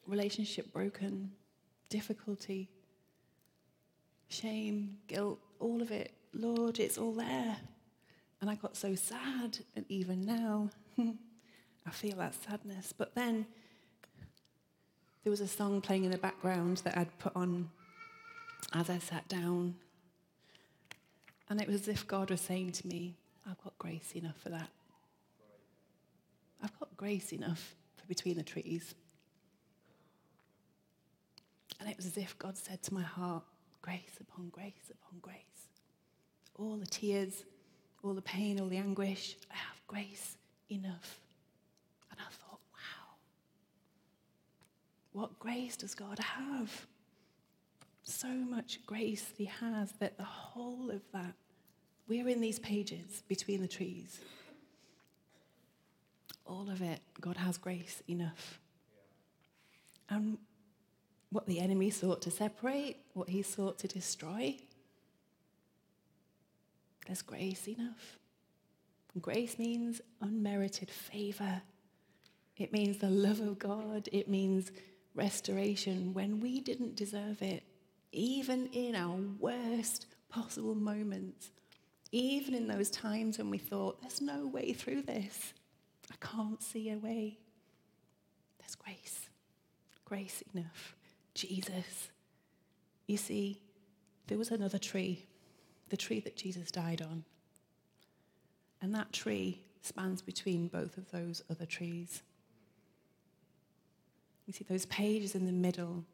relationship 0.07 0.73
broken, 0.73 1.33
difficulty, 1.89 2.69
shame, 4.29 4.99
guilt, 5.07 5.39
all 5.59 5.83
of 5.83 5.91
it. 5.91 6.13
Lord, 6.33 6.79
it's 6.79 6.99
all 6.99 7.13
there. 7.13 7.57
And 8.41 8.51
I 8.51 8.55
got 8.55 8.77
so 8.77 8.95
sad, 8.95 9.59
and 9.75 9.85
even 9.89 10.25
now, 10.25 10.71
I 10.99 11.91
feel 11.91 12.17
that 12.17 12.35
sadness. 12.35 12.93
But 12.97 13.15
then 13.15 13.47
there 15.25 15.31
was 15.31 15.41
a 15.41 15.49
song 15.49 15.81
playing 15.81 16.05
in 16.05 16.11
the 16.11 16.19
background 16.19 16.79
that 16.85 16.97
I'd 16.97 17.19
put 17.19 17.35
on 17.35 17.71
as 18.73 18.91
I 18.91 18.99
sat 18.99 19.27
down. 19.29 19.75
And 21.49 21.61
it 21.61 21.67
was 21.67 21.83
as 21.83 21.89
if 21.89 22.07
God 22.07 22.31
was 22.31 22.41
saying 22.41 22.73
to 22.73 22.87
me, 22.87 23.15
I've 23.49 23.63
got 23.63 23.79
grace 23.79 24.13
enough 24.15 24.37
for 24.43 24.51
that. 24.51 24.69
I've 26.63 26.79
got 26.79 26.97
grace 26.97 27.33
enough 27.33 27.75
for 27.97 28.07
between 28.07 28.37
the 28.37 28.43
trees. 28.43 28.95
And 31.81 31.89
it 31.89 31.97
was 31.97 32.07
as 32.07 32.17
if 32.17 32.39
God 32.39 32.57
said 32.57 32.83
to 32.85 32.95
my 32.95 33.03
heart, 33.03 33.45
grace 33.87 34.19
upon 34.21 34.49
grace 34.49 34.91
upon 34.91 35.21
grace. 35.21 35.37
All 36.57 36.77
the 36.77 36.87
tears, 36.87 37.45
all 38.03 38.15
the 38.15 38.23
pain, 38.23 38.59
all 38.59 38.67
the 38.67 38.79
anguish, 38.79 39.37
I 39.51 39.55
have 39.55 39.81
grace 39.87 40.37
enough. 40.71 41.21
And 42.11 42.19
I 42.19 42.29
thought, 42.31 42.59
wow, 42.73 43.15
what 45.13 45.39
grace 45.39 45.77
does 45.77 45.95
God 45.95 46.19
have? 46.19 46.87
So 48.03 48.27
much 48.29 48.85
grace 48.87 49.33
He 49.37 49.45
has 49.45 49.93
that 50.01 50.17
the 50.17 50.25
whole 50.25 50.91
of 50.91 51.03
that, 51.13 51.35
we're 52.09 52.29
in 52.29 52.41
these 52.41 52.59
pages 52.59 53.23
between 53.29 53.61
the 53.63 53.69
trees. 53.69 54.19
All 56.45 56.69
of 56.71 56.83
it, 56.83 57.01
God 57.21 57.37
has 57.37 57.57
grace 57.57 58.03
enough. 58.09 58.59
And 60.09 60.39
what 61.37 61.47
the 61.47 61.61
enemy 61.61 61.91
sought 61.91 62.23
to 62.23 62.31
separate, 62.31 62.97
what 63.13 63.29
he 63.29 63.43
sought 63.43 63.79
to 63.79 63.87
destroy, 63.87 64.57
there's 67.07 67.21
grace 67.21 67.69
enough. 67.69 68.19
Grace 69.21 69.59
means 69.59 70.01
unmerited 70.23 70.91
favor. 70.91 71.61
It 72.57 72.73
means 72.73 72.97
the 72.97 73.11
love 73.11 73.41
of 73.41 73.59
God. 73.59 74.09
It 74.13 74.31
means 74.31 74.73
restoration 75.15 76.15
when 76.15 76.41
we 76.41 76.59
didn't 76.61 76.97
deserve 76.97 77.43
it, 77.43 77.65
even 78.13 78.69
in 78.73 78.95
our 78.97 79.19
worst 79.39 80.07
possible 80.31 80.75
moments, 80.75 81.51
even 82.13 82.55
in 82.55 82.67
those 82.67 82.89
times 82.89 83.37
when 83.37 83.51
we 83.51 83.59
thought, 83.59 84.01
there's 84.01 84.23
no 84.23 84.47
way 84.47 84.73
through 84.73 85.03
this. 85.03 85.53
I 86.11 86.15
can't 86.27 86.63
see 86.63 86.91
a 86.91 86.97
way. 86.97 87.37
There's 88.59 88.75
grace. 88.75 89.29
Grace 90.07 90.43
enough. 90.55 90.97
Jesus. 91.37 92.09
You 93.07 93.17
see, 93.17 93.61
there 94.27 94.39
was 94.39 94.51
another 94.51 94.79
tree, 94.79 95.27
the 95.91 95.97
tree 95.97 96.21
that 96.21 96.37
Jesus 96.37 96.71
died 96.71 97.03
on. 97.03 97.25
And 98.83 98.95
that 98.95 99.13
tree 99.13 99.63
spans 99.83 100.23
between 100.23 100.69
both 100.69 100.97
of 100.97 101.11
those 101.13 101.43
other 101.49 101.67
trees. 101.67 102.23
You 104.47 104.53
see, 104.53 104.65
those 104.69 104.87
pages 104.87 105.35
in 105.35 105.47
the 105.47 105.53
middle 105.53 106.05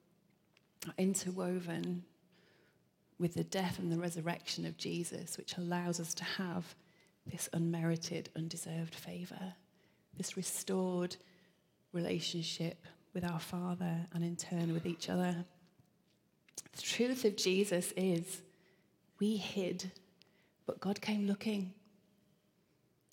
are 0.87 0.95
interwoven 0.99 2.05
with 3.19 3.35
the 3.35 3.45
death 3.45 3.79
and 3.79 3.91
the 3.91 3.99
resurrection 3.99 4.67
of 4.67 4.77
Jesus, 4.77 5.39
which 5.39 5.57
allows 5.57 6.01
us 6.01 6.13
to 6.15 6.25
have 6.25 6.75
this 7.27 7.49
unmerited, 7.53 8.31
undeserved 8.37 8.95
favor, 8.95 9.55
this 10.17 10.37
restored 10.37 11.17
relationship 11.93 12.85
with 13.15 13.25
our 13.25 13.41
Father 13.41 14.07
and 14.13 14.25
in 14.25 14.37
turn 14.37 14.73
with 14.73 14.87
each 14.87 15.09
other. 15.09 15.45
The 16.73 16.83
truth 16.83 17.25
of 17.25 17.37
Jesus 17.37 17.93
is 17.97 18.43
we 19.19 19.37
hid, 19.37 19.91
but 20.67 20.81
God 20.81 21.01
came 21.01 21.27
looking 21.27 21.73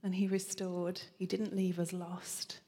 and 0.04 0.16
He 0.16 0.28
restored. 0.28 1.02
He 1.18 1.26
didn't 1.26 1.56
leave 1.56 1.80
us 1.80 1.92
lost. 1.92 2.60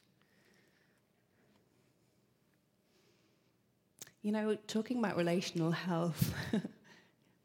You 4.22 4.32
know, 4.32 4.56
talking 4.68 5.00
about 5.00 5.18
relational 5.18 5.72
health, 5.72 6.34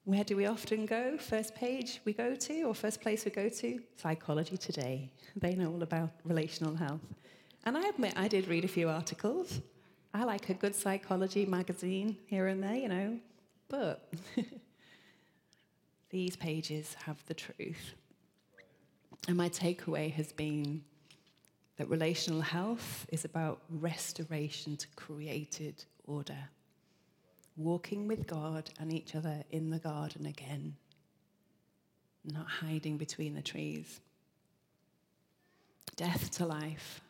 where 0.04 0.24
do 0.24 0.36
we 0.36 0.44
often 0.44 0.84
go? 0.84 1.16
First 1.16 1.54
page 1.54 2.00
we 2.04 2.12
go 2.12 2.34
to, 2.34 2.62
or 2.64 2.74
first 2.74 3.00
place 3.00 3.24
we 3.24 3.30
go 3.30 3.48
to? 3.48 3.80
Psychology 3.96 4.58
Today. 4.58 5.10
They 5.36 5.54
know 5.54 5.72
all 5.72 5.82
about 5.82 6.10
relational 6.24 6.74
health. 6.74 7.00
And 7.64 7.78
I 7.78 7.88
admit 7.88 8.12
I 8.16 8.28
did 8.28 8.46
read 8.46 8.64
a 8.64 8.68
few 8.68 8.88
articles. 8.90 9.62
I 10.16 10.24
like 10.24 10.48
a 10.48 10.54
good 10.54 10.74
psychology 10.74 11.44
magazine 11.44 12.16
here 12.24 12.46
and 12.46 12.62
there, 12.62 12.74
you 12.74 12.88
know, 12.88 13.18
but 13.68 14.10
these 16.10 16.36
pages 16.36 16.96
have 17.04 17.22
the 17.26 17.34
truth. 17.34 17.92
And 19.28 19.36
my 19.36 19.50
takeaway 19.50 20.10
has 20.14 20.32
been 20.32 20.82
that 21.76 21.90
relational 21.90 22.40
health 22.40 23.04
is 23.12 23.26
about 23.26 23.60
restoration 23.68 24.78
to 24.78 24.86
created 24.96 25.84
order, 26.06 26.48
walking 27.58 28.08
with 28.08 28.26
God 28.26 28.70
and 28.80 28.90
each 28.90 29.14
other 29.14 29.44
in 29.50 29.68
the 29.68 29.78
garden 29.78 30.24
again, 30.24 30.76
not 32.24 32.48
hiding 32.48 32.96
between 32.96 33.34
the 33.34 33.42
trees. 33.42 34.00
Death 35.94 36.30
to 36.38 36.46
life, 36.46 37.02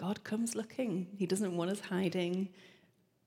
God 0.00 0.24
comes 0.24 0.54
looking. 0.54 1.08
He 1.18 1.26
doesn't 1.26 1.54
want 1.54 1.70
us 1.70 1.80
hiding. 1.80 2.48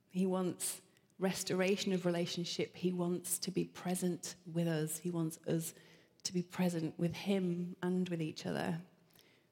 He 0.09 0.25
wants 0.25 0.81
restoration 1.19 1.93
of 1.93 2.03
relationship. 2.03 2.75
He 2.75 2.91
wants 2.91 3.37
to 3.37 3.51
be 3.51 3.65
present 3.65 4.33
with 4.51 4.67
us. 4.67 4.97
He 4.97 5.11
wants 5.11 5.37
us 5.47 5.75
to 6.23 6.33
be 6.33 6.41
present 6.41 6.95
with 6.97 7.13
Him 7.13 7.75
and 7.83 8.09
with 8.09 8.23
each 8.23 8.47
other, 8.47 8.79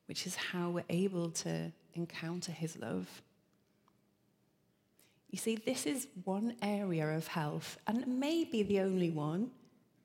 which 0.07 0.25
is 0.25 0.35
how 0.35 0.71
we're 0.71 0.83
able 0.89 1.29
to 1.45 1.71
encounter 1.93 2.51
His 2.51 2.75
love. 2.79 3.07
You 5.29 5.37
see, 5.37 5.57
this 5.57 5.85
is 5.85 6.07
one 6.23 6.55
area 6.63 7.07
of 7.07 7.27
health, 7.27 7.77
and 7.85 8.19
maybe 8.19 8.63
the 8.63 8.79
only 8.79 9.11
one 9.11 9.51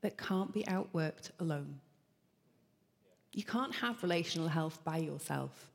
that 0.02 0.18
can't 0.18 0.52
be 0.52 0.64
outworked 0.64 1.30
alone. 1.40 1.80
You 3.32 3.44
can't 3.44 3.74
have 3.74 4.02
relational 4.02 4.48
health 4.48 4.84
by 4.84 4.98
yourself 4.98 5.70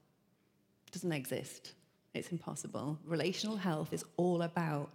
doesn't 0.92 1.12
exist. 1.12 1.74
It's 2.14 2.32
impossible. 2.32 2.98
Relational 3.06 3.56
health 3.56 3.94
is 3.94 4.04
all 4.18 4.42
about 4.42 4.90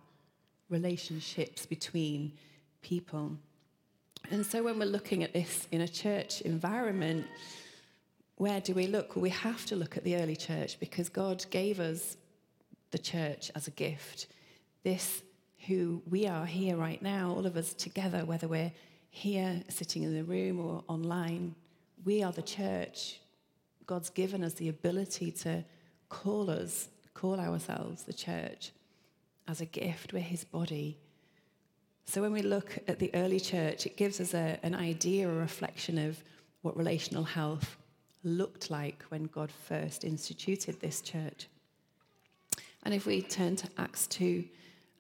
relationships 0.69 1.65
between 1.67 2.33
people. 2.83 3.33
And 4.31 4.45
so 4.45 4.63
when 4.63 4.79
we're 4.79 4.87
looking 4.87 5.23
at 5.23 5.33
this 5.33 5.67
in 5.71 5.81
a 5.83 5.89
church 5.89 6.41
environment, 6.43 7.27
where 8.37 8.61
do 8.61 8.75
we 8.75 8.87
look? 8.87 9.17
Well, 9.17 9.23
we 9.23 9.31
have 9.31 9.65
to 9.67 9.77
look 9.77 9.97
at 9.97 10.05
the 10.05 10.17
early 10.17 10.37
church 10.37 10.79
because 10.79 11.09
God 11.09 11.45
gave 11.51 11.81
us 11.81 12.17
the 12.91 12.99
church 12.99 13.51
as 13.55 13.67
a 13.67 13.71
gift. 13.71 14.27
This, 14.83 15.23
who 15.67 16.03
we 16.09 16.27
are 16.27 16.45
here 16.45 16.77
right 16.77 17.01
now, 17.01 17.31
all 17.31 17.47
of 17.47 17.57
us 17.57 17.73
together, 17.73 18.25
whether 18.25 18.47
we're 18.47 18.73
here 19.11 19.63
sitting 19.69 20.03
in 20.03 20.15
the 20.15 20.25
room 20.25 20.61
or 20.61 20.85
online, 20.89 21.55
we 22.05 22.23
are 22.23 22.33
the 22.33 22.43
church. 22.43 23.21
God's 23.87 24.11
given 24.11 24.45
us 24.45 24.55
the 24.55 24.69
ability 24.69 25.31
to 25.31 25.65
call 26.09 26.51
us, 26.51 26.89
call 27.15 27.41
ourselves 27.41 28.05
the 28.05 28.13
church 28.13 28.73
as 29.49 29.61
a 29.61 29.67
gift. 29.67 30.13
We're 30.13 30.21
his 30.21 30.45
body. 30.45 30.99
So 32.07 32.23
when 32.23 32.33
we 32.33 32.43
look 32.43 32.79
at 32.87 32.99
the 32.99 33.11
early 33.15 33.41
church, 33.41 33.87
it 33.87 33.97
gives 33.97 34.21
us 34.21 34.35
a, 34.35 34.59
an 34.63 34.75
idea, 34.75 35.29
a 35.29 35.33
reflection 35.33 35.99
of 35.99 36.23
what 36.63 36.77
relational 36.77 37.25
health 37.25 37.77
looked 38.23 38.71
like 38.71 39.03
when 39.09 39.25
God 39.25 39.51
first 39.51 40.05
instituted 40.05 40.81
this 40.81 41.01
church. 41.01 41.49
And 42.85 42.95
if 42.95 43.07
we 43.07 43.23
turn 43.23 43.57
to 43.57 43.69
Acts 43.79 44.07
2 44.09 44.45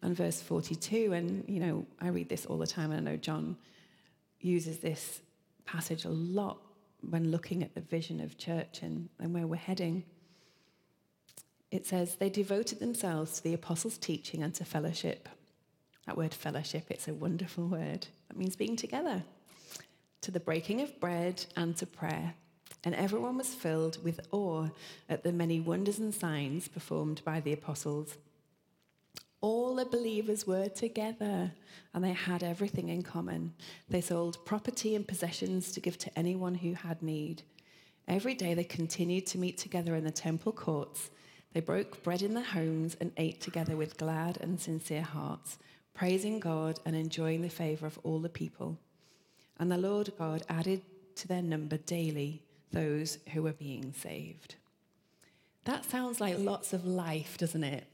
and 0.02 0.16
verse 0.16 0.40
42, 0.40 1.12
and 1.12 1.44
you 1.48 1.60
know, 1.60 1.86
I 2.00 2.08
read 2.08 2.28
this 2.28 2.46
all 2.46 2.58
the 2.58 2.66
time, 2.66 2.90
and 2.90 3.06
I 3.06 3.12
know 3.12 3.16
John 3.16 3.56
uses 4.40 4.78
this 4.78 5.20
passage 5.64 6.04
a 6.04 6.10
lot 6.10 6.58
when 7.10 7.30
looking 7.30 7.62
at 7.62 7.74
the 7.74 7.80
vision 7.80 8.20
of 8.20 8.38
church 8.38 8.80
and, 8.82 9.08
and 9.20 9.32
where 9.32 9.46
we're 9.46 9.56
heading 9.56 10.04
it 11.76 11.86
says, 11.86 12.16
they 12.16 12.30
devoted 12.30 12.80
themselves 12.80 13.36
to 13.36 13.44
the 13.44 13.54
apostles' 13.54 13.98
teaching 13.98 14.42
and 14.42 14.54
to 14.54 14.64
fellowship. 14.64 15.28
That 16.06 16.16
word 16.16 16.32
fellowship, 16.32 16.86
it's 16.88 17.06
a 17.06 17.14
wonderful 17.14 17.66
word. 17.66 18.06
That 18.28 18.38
means 18.38 18.56
being 18.56 18.76
together. 18.76 19.22
To 20.22 20.30
the 20.30 20.40
breaking 20.40 20.80
of 20.80 20.98
bread 20.98 21.44
and 21.54 21.76
to 21.76 21.86
prayer. 21.86 22.34
And 22.82 22.94
everyone 22.94 23.36
was 23.36 23.54
filled 23.54 24.02
with 24.02 24.20
awe 24.32 24.68
at 25.08 25.22
the 25.22 25.32
many 25.32 25.60
wonders 25.60 25.98
and 25.98 26.14
signs 26.14 26.66
performed 26.66 27.20
by 27.24 27.40
the 27.40 27.52
apostles. 27.52 28.16
All 29.42 29.74
the 29.74 29.84
believers 29.84 30.46
were 30.46 30.68
together 30.68 31.52
and 31.92 32.02
they 32.02 32.12
had 32.12 32.42
everything 32.42 32.88
in 32.88 33.02
common. 33.02 33.52
They 33.90 34.00
sold 34.00 34.44
property 34.46 34.94
and 34.94 35.06
possessions 35.06 35.72
to 35.72 35.80
give 35.80 35.98
to 35.98 36.18
anyone 36.18 36.54
who 36.54 36.72
had 36.72 37.02
need. 37.02 37.42
Every 38.08 38.34
day 38.34 38.54
they 38.54 38.64
continued 38.64 39.26
to 39.26 39.38
meet 39.38 39.58
together 39.58 39.94
in 39.94 40.04
the 40.04 40.10
temple 40.10 40.52
courts 40.52 41.10
They 41.52 41.60
broke 41.60 42.02
bread 42.02 42.22
in 42.22 42.34
their 42.34 42.44
homes 42.44 42.96
and 43.00 43.12
ate 43.16 43.40
together 43.40 43.76
with 43.76 43.96
glad 43.96 44.38
and 44.40 44.60
sincere 44.60 45.02
hearts, 45.02 45.58
praising 45.94 46.38
God 46.40 46.80
and 46.84 46.94
enjoying 46.94 47.42
the 47.42 47.48
favor 47.48 47.86
of 47.86 47.98
all 48.02 48.18
the 48.18 48.28
people. 48.28 48.78
And 49.58 49.70
the 49.70 49.78
Lord 49.78 50.12
God 50.18 50.42
added 50.48 50.82
to 51.16 51.28
their 51.28 51.42
number 51.42 51.78
daily 51.78 52.42
those 52.72 53.18
who 53.32 53.42
were 53.42 53.52
being 53.52 53.92
saved. 53.92 54.56
That 55.64 55.84
sounds 55.84 56.20
like 56.20 56.38
lots 56.38 56.72
of 56.72 56.84
life, 56.84 57.38
doesn't 57.38 57.64
it? 57.64 57.86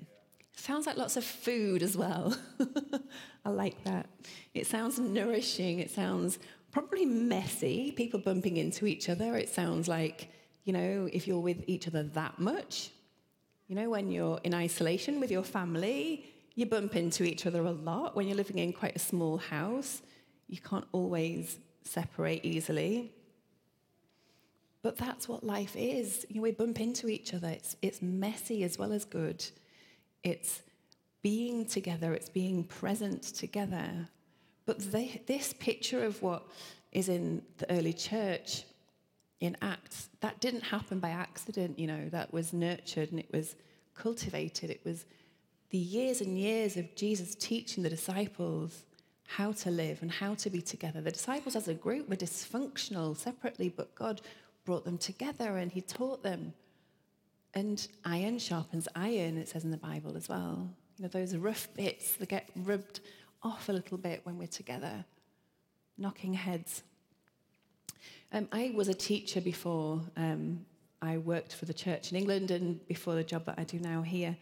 Sounds 0.57 0.87
like 0.87 0.97
lots 0.97 1.17
of 1.17 1.25
food 1.25 1.83
as 1.83 1.97
well. 1.97 2.37
I 3.45 3.49
like 3.49 3.83
that. 3.85 4.07
It 4.55 4.67
sounds 4.67 4.99
nourishing. 4.99 5.79
It 5.79 5.91
sounds 5.91 6.39
probably 6.71 7.07
messy, 7.07 7.93
people 7.93 8.21
bumping 8.21 8.57
into 8.57 8.87
each 8.87 9.09
other. 9.09 9.37
It 9.37 9.49
sounds 9.49 9.89
like, 9.89 10.29
you 10.65 10.73
know, 10.73 11.09
if 11.13 11.27
you're 11.27 11.41
with 11.41 11.65
each 11.67 11.89
other 11.89 12.03
that 12.03 12.39
much, 12.39 12.91
you 13.73 13.81
know, 13.81 13.89
when 13.89 14.11
you're 14.11 14.39
in 14.45 14.53
isolation 14.53 15.19
with 15.19 15.31
your 15.31 15.43
family, 15.43 16.27
you 16.57 16.67
bump 16.67 16.95
into 16.95 17.25
each 17.25 17.47
other 17.47 17.63
a 17.63 17.71
lot. 17.71 18.15
When 18.15 18.29
you're 18.29 18.37
living 18.37 18.59
in 18.59 18.75
quite 18.75 18.95
a 18.95 18.99
small 18.99 19.39
house, 19.39 20.03
you 20.47 20.59
can't 20.61 20.85
always 20.93 21.57
separate 21.83 22.45
easily. 22.45 23.15
But 24.83 24.99
that's 24.99 25.27
what 25.27 25.43
life 25.43 25.75
is. 25.75 26.27
You 26.29 26.37
know, 26.37 26.43
we 26.43 26.51
bump 26.53 26.83
into 26.83 27.09
each 27.09 27.33
other. 27.33 27.49
It's, 27.49 27.75
it's 27.81 28.03
messy 28.03 28.63
as 28.63 28.77
well 28.77 28.93
as 28.93 29.07
good. 29.07 29.43
It's 30.23 30.61
being 31.23 31.65
together, 31.65 32.13
it's 32.13 32.29
being 32.29 32.65
present 32.65 33.23
together. 33.23 34.07
But 34.67 34.81
this 35.27 35.55
picture 35.55 36.05
of 36.05 36.21
what 36.21 36.47
is 36.93 37.09
in 37.09 37.41
the 37.57 37.73
early 37.73 37.95
church 37.95 38.65
in 39.43 39.57
Acts, 39.61 40.09
that 40.21 40.41
didn't 40.41 40.61
happen 40.61 41.01
by 41.01 41.11
accident, 41.11 41.77
you 41.77 41.89
know, 41.89 42.09
that 42.11 42.33
was 42.33 42.53
nurtured 42.53 43.11
and 43.11 43.19
it 43.19 43.29
was 43.33 43.57
cultivated. 43.95 44.71
It 44.71 44.81
was 44.85 45.05
the 45.71 45.79
years 45.79 46.21
and 46.21 46.39
years 46.39 46.77
of 46.77 46.95
Jesus 46.95 47.35
teaching 47.35 47.83
the 47.83 47.91
disciples 47.91 48.85
how 49.27 49.51
to 49.51 49.71
live 49.71 50.01
and 50.01 50.13
how 50.13 50.35
to 50.35 50.49
be 50.49 50.63
together. 50.63 51.01
The 51.01 51.11
disciples 51.11 51.57
as 51.57 51.67
a 51.67 51.75
group 51.75 52.09
were 52.09 52.15
dysfunctional 52.15 53.17
separately, 53.17 53.69
but 53.69 53.93
God 53.97 54.21
brought 54.65 54.85
them 54.85 54.97
together 54.97 55.57
and 55.57 55.73
He 55.73 55.81
taught 55.81 56.23
them. 56.23 56.55
And 57.53 57.87
iron 58.05 58.39
sharpens 58.39 58.87
iron, 58.95 59.37
it 59.39 59.49
says 59.49 59.65
in 59.65 59.73
the 59.73 59.77
Bible 59.77 60.17
as 60.17 60.29
well. 60.29 60.71
You 60.99 61.03
know, 61.03 61.09
those 61.09 61.35
rough 61.37 61.67
bits 61.75 62.15
that 62.17 62.29
get 62.29 62.49
rubbed 62.55 63.01
off 63.43 63.69
a 63.69 63.73
little 63.73 63.99
bit 63.99 64.21
when 64.23 64.39
we're 64.39 64.47
together, 64.47 65.05
knocking 65.99 66.35
heads. 66.35 66.85
Um, 68.35 68.49
I 68.51 68.73
was 68.75 68.89
a 68.89 68.95
teacher 68.95 69.43
before 69.43 70.01
um, 70.17 70.65
I 71.03 71.19
worked 71.19 71.55
for 71.55 71.67
the 71.67 71.75
church 71.75 72.13
in 72.13 72.17
England 72.17 72.51
and 72.51 72.87
before 72.89 73.15
the 73.15 73.23
job 73.23 73.45
that 73.45 73.59
I 73.59 73.65
do 73.65 73.79
now 73.79 74.01
here. 74.01 74.35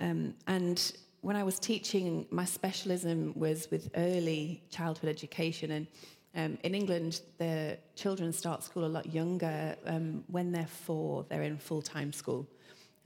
Um, 0.00 0.34
and 0.48 0.92
when 1.20 1.36
I 1.36 1.44
was 1.44 1.60
teaching, 1.60 2.26
my 2.30 2.44
specialism 2.44 3.34
was 3.36 3.70
with 3.70 3.90
early 3.96 4.64
childhood 4.70 5.10
education. 5.10 5.70
And 5.70 5.86
um, 6.34 6.58
in 6.64 6.74
England, 6.74 7.20
the 7.38 7.78
children 7.94 8.32
start 8.32 8.64
school 8.64 8.84
a 8.84 8.86
lot 8.86 9.14
younger. 9.14 9.76
Um, 9.86 10.24
when 10.26 10.50
they're 10.50 10.66
four, 10.66 11.24
they're 11.28 11.44
in 11.44 11.56
full 11.56 11.82
time 11.82 12.12
school. 12.12 12.48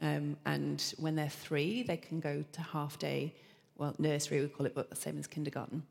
Um, 0.00 0.38
and 0.46 0.82
when 0.98 1.16
they're 1.16 1.28
three, 1.28 1.82
they 1.82 1.98
can 1.98 2.18
go 2.18 2.42
to 2.50 2.62
half 2.62 2.98
day, 2.98 3.34
well, 3.76 3.94
nursery 3.98 4.40
we 4.40 4.48
call 4.48 4.64
it, 4.64 4.74
but 4.74 4.88
the 4.88 4.96
same 4.96 5.18
as 5.18 5.26
kindergarten. 5.26 5.82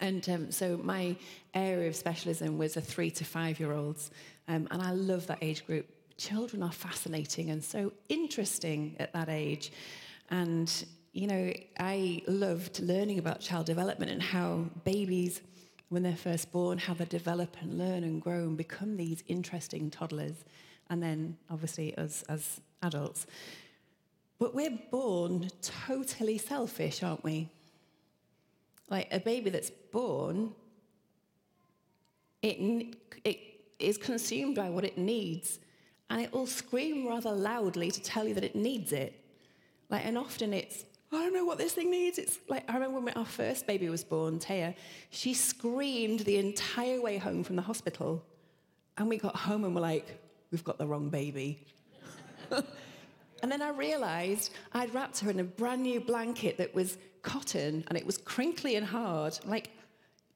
And 0.00 0.28
um, 0.28 0.50
so 0.50 0.78
my 0.82 1.16
area 1.54 1.88
of 1.88 1.96
specialism 1.96 2.58
was 2.58 2.76
a 2.76 2.80
three 2.80 3.10
to 3.12 3.24
five 3.24 3.60
year 3.60 3.72
olds. 3.72 4.10
Um, 4.48 4.68
and 4.70 4.82
I 4.82 4.92
love 4.92 5.26
that 5.28 5.38
age 5.42 5.66
group. 5.66 5.86
Children 6.16 6.62
are 6.62 6.72
fascinating 6.72 7.50
and 7.50 7.62
so 7.62 7.92
interesting 8.08 8.96
at 8.98 9.12
that 9.12 9.28
age. 9.28 9.72
And, 10.30 10.72
you 11.12 11.26
know, 11.26 11.52
I 11.78 12.22
loved 12.26 12.80
learning 12.80 13.18
about 13.18 13.40
child 13.40 13.66
development 13.66 14.10
and 14.10 14.22
how 14.22 14.66
babies, 14.84 15.40
when 15.88 16.02
they're 16.02 16.16
first 16.16 16.52
born, 16.52 16.78
how 16.78 16.94
they 16.94 17.04
develop 17.04 17.56
and 17.60 17.78
learn 17.78 18.04
and 18.04 18.20
grow 18.20 18.40
and 18.40 18.56
become 18.56 18.96
these 18.96 19.22
interesting 19.28 19.90
toddlers. 19.90 20.44
And 20.90 21.02
then, 21.02 21.36
obviously, 21.50 21.96
us 21.96 22.22
as 22.28 22.60
adults. 22.82 23.26
But 24.38 24.54
we're 24.54 24.78
born 24.90 25.50
totally 25.86 26.38
selfish, 26.38 27.02
aren't 27.02 27.22
we? 27.22 27.48
Like 28.92 29.08
a 29.10 29.20
baby 29.20 29.48
that's 29.48 29.70
born, 29.70 30.52
it, 32.42 32.94
it 33.24 33.38
is 33.78 33.96
consumed 33.96 34.54
by 34.54 34.68
what 34.68 34.84
it 34.84 34.98
needs, 34.98 35.60
and 36.10 36.20
it 36.20 36.30
will 36.30 36.46
scream 36.46 37.08
rather 37.08 37.32
loudly 37.32 37.90
to 37.90 38.02
tell 38.02 38.28
you 38.28 38.34
that 38.34 38.44
it 38.44 38.54
needs 38.54 38.92
it. 38.92 39.18
Like, 39.88 40.04
and 40.04 40.18
often 40.18 40.52
it's, 40.52 40.84
I 41.10 41.16
don't 41.16 41.32
know 41.32 41.46
what 41.46 41.56
this 41.56 41.72
thing 41.72 41.90
needs. 41.90 42.18
It's 42.18 42.38
like, 42.50 42.70
I 42.70 42.74
remember 42.74 43.00
when 43.00 43.14
our 43.14 43.24
first 43.24 43.66
baby 43.66 43.88
was 43.88 44.04
born, 44.04 44.38
Taya, 44.38 44.74
she 45.08 45.32
screamed 45.32 46.20
the 46.20 46.36
entire 46.36 47.00
way 47.00 47.16
home 47.16 47.44
from 47.44 47.56
the 47.56 47.62
hospital. 47.62 48.22
And 48.98 49.08
we 49.08 49.16
got 49.16 49.34
home 49.34 49.64
and 49.64 49.74
were 49.74 49.80
like, 49.80 50.20
we've 50.50 50.64
got 50.64 50.76
the 50.76 50.86
wrong 50.86 51.08
baby. 51.08 51.66
and 52.50 53.50
then 53.50 53.62
I 53.62 53.70
realized 53.70 54.52
I'd 54.74 54.92
wrapped 54.92 55.20
her 55.20 55.30
in 55.30 55.40
a 55.40 55.44
brand 55.44 55.82
new 55.82 55.98
blanket 55.98 56.58
that 56.58 56.74
was 56.74 56.98
cotton 57.22 57.84
and 57.88 57.96
it 57.96 58.04
was 58.04 58.18
crinkly 58.18 58.76
and 58.76 58.86
hard. 58.86 59.38
Like, 59.44 59.70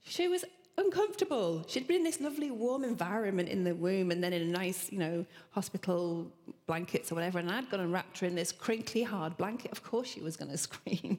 she 0.03 0.29
was 0.29 0.45
uncomfortable. 0.79 1.65
She'd 1.69 1.87
been 1.87 1.99
in 1.99 2.05
this 2.05 2.21
lovely 2.21 2.51
warm 2.51 2.85
environment 2.85 3.49
in 3.49 3.65
the 3.65 3.75
womb 3.75 4.11
and 4.11 4.23
then 4.23 4.33
in 4.33 4.43
a 4.43 4.47
nice, 4.47 4.93
you 4.93 4.99
know, 4.99 5.25
hospital 5.51 6.31
blankets 6.67 7.11
or 7.11 7.15
whatever. 7.15 7.39
And 7.39 7.51
I'd 7.51 7.71
gone 7.71 7.81
and 7.81 7.93
wrapped 7.93 8.19
her 8.21 8.27
in 8.27 8.35
this 8.35 8.53
crinkly, 8.53 9.03
hard 9.03 9.37
blanket. 9.37 9.73
Of 9.73 9.83
course 9.83 10.09
she 10.09 10.21
was 10.21 10.37
going 10.37 10.51
to 10.57 10.59
scream. 10.59 11.19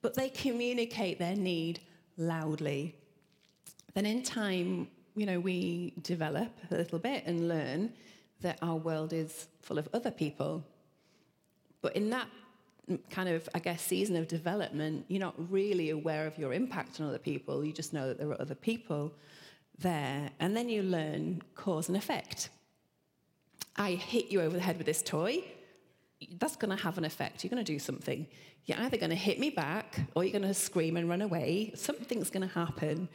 But 0.00 0.14
they 0.14 0.28
communicate 0.28 1.18
their 1.18 1.36
need 1.36 1.80
loudly. 2.16 2.94
Then 3.94 4.06
in 4.06 4.22
time, 4.22 4.88
you 5.16 5.26
know, 5.26 5.40
we 5.40 5.94
develop 6.02 6.50
a 6.70 6.76
little 6.76 6.98
bit 6.98 7.24
and 7.26 7.48
learn 7.48 7.92
that 8.40 8.58
our 8.62 8.76
world 8.76 9.12
is 9.12 9.48
full 9.60 9.78
of 9.78 9.88
other 9.92 10.12
people. 10.12 10.62
But 11.82 11.96
in 11.96 12.10
that 12.10 12.28
kind 13.10 13.28
of, 13.28 13.48
I 13.54 13.58
guess, 13.58 13.82
season 13.82 14.16
of 14.16 14.28
development, 14.28 15.04
you're 15.08 15.20
not 15.20 15.34
really 15.50 15.90
aware 15.90 16.26
of 16.26 16.38
your 16.38 16.52
impact 16.52 17.00
on 17.00 17.08
other 17.08 17.18
people. 17.18 17.64
You 17.64 17.72
just 17.72 17.92
know 17.92 18.08
that 18.08 18.18
there 18.18 18.28
are 18.30 18.40
other 18.40 18.54
people 18.54 19.12
there. 19.78 20.30
And 20.40 20.56
then 20.56 20.68
you 20.68 20.82
learn 20.82 21.42
cause 21.54 21.88
and 21.88 21.96
effect. 21.96 22.50
I 23.76 23.92
hit 23.92 24.30
you 24.30 24.40
over 24.40 24.56
the 24.56 24.62
head 24.62 24.76
with 24.78 24.86
this 24.86 25.02
toy. 25.02 25.44
That's 26.38 26.56
going 26.56 26.76
to 26.76 26.82
have 26.82 26.98
an 26.98 27.04
effect. 27.04 27.44
You're 27.44 27.50
going 27.50 27.64
to 27.64 27.72
do 27.72 27.78
something. 27.78 28.26
You're 28.64 28.78
either 28.80 28.96
going 28.96 29.10
to 29.10 29.16
hit 29.16 29.38
me 29.38 29.50
back 29.50 30.00
or 30.14 30.24
you're 30.24 30.32
going 30.32 30.42
to 30.42 30.54
scream 30.54 30.96
and 30.96 31.08
run 31.08 31.22
away. 31.22 31.72
Something's 31.74 32.30
going 32.30 32.48
to 32.48 32.54
happen. 32.54 33.08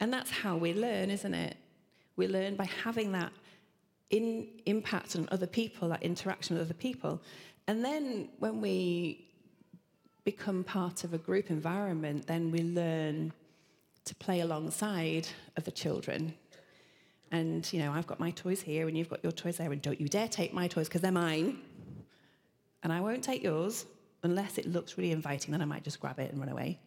And 0.00 0.12
that's 0.12 0.30
how 0.30 0.56
we 0.56 0.72
learn, 0.72 1.10
isn't 1.10 1.34
it? 1.34 1.56
We 2.16 2.28
learn 2.28 2.54
by 2.54 2.66
having 2.84 3.12
that 3.12 3.32
in 4.10 4.46
impact 4.66 5.16
on 5.16 5.28
other 5.32 5.46
people, 5.46 5.88
that 5.88 6.02
interaction 6.02 6.56
with 6.56 6.66
other 6.66 6.74
people. 6.74 7.20
And 7.66 7.84
then 7.84 8.28
when 8.38 8.60
we 8.60 9.26
become 10.24 10.64
part 10.64 11.04
of 11.04 11.14
a 11.14 11.18
group 11.18 11.50
environment, 11.50 12.26
then 12.26 12.50
we 12.50 12.60
learn 12.60 13.32
to 14.04 14.14
play 14.16 14.40
alongside 14.40 15.28
of 15.56 15.64
the 15.64 15.70
children. 15.70 16.34
And, 17.30 17.70
you 17.72 17.80
know, 17.80 17.92
I've 17.92 18.06
got 18.06 18.20
my 18.20 18.30
toys 18.30 18.60
here 18.60 18.86
and 18.86 18.96
you've 18.96 19.08
got 19.08 19.22
your 19.22 19.32
toys 19.32 19.56
there, 19.56 19.72
and 19.72 19.80
don't 19.80 20.00
you 20.00 20.08
dare 20.08 20.28
take 20.28 20.52
my 20.52 20.68
toys 20.68 20.88
because 20.88 21.00
they're 21.00 21.10
mine. 21.12 21.58
And 22.82 22.92
I 22.92 23.00
won't 23.00 23.24
take 23.24 23.42
yours 23.42 23.86
unless 24.22 24.58
it 24.58 24.66
looks 24.66 24.96
really 24.96 25.10
inviting, 25.10 25.52
then 25.52 25.62
I 25.62 25.66
might 25.66 25.84
just 25.84 26.00
grab 26.00 26.18
it 26.18 26.30
and 26.30 26.40
run 26.40 26.48
away. 26.48 26.78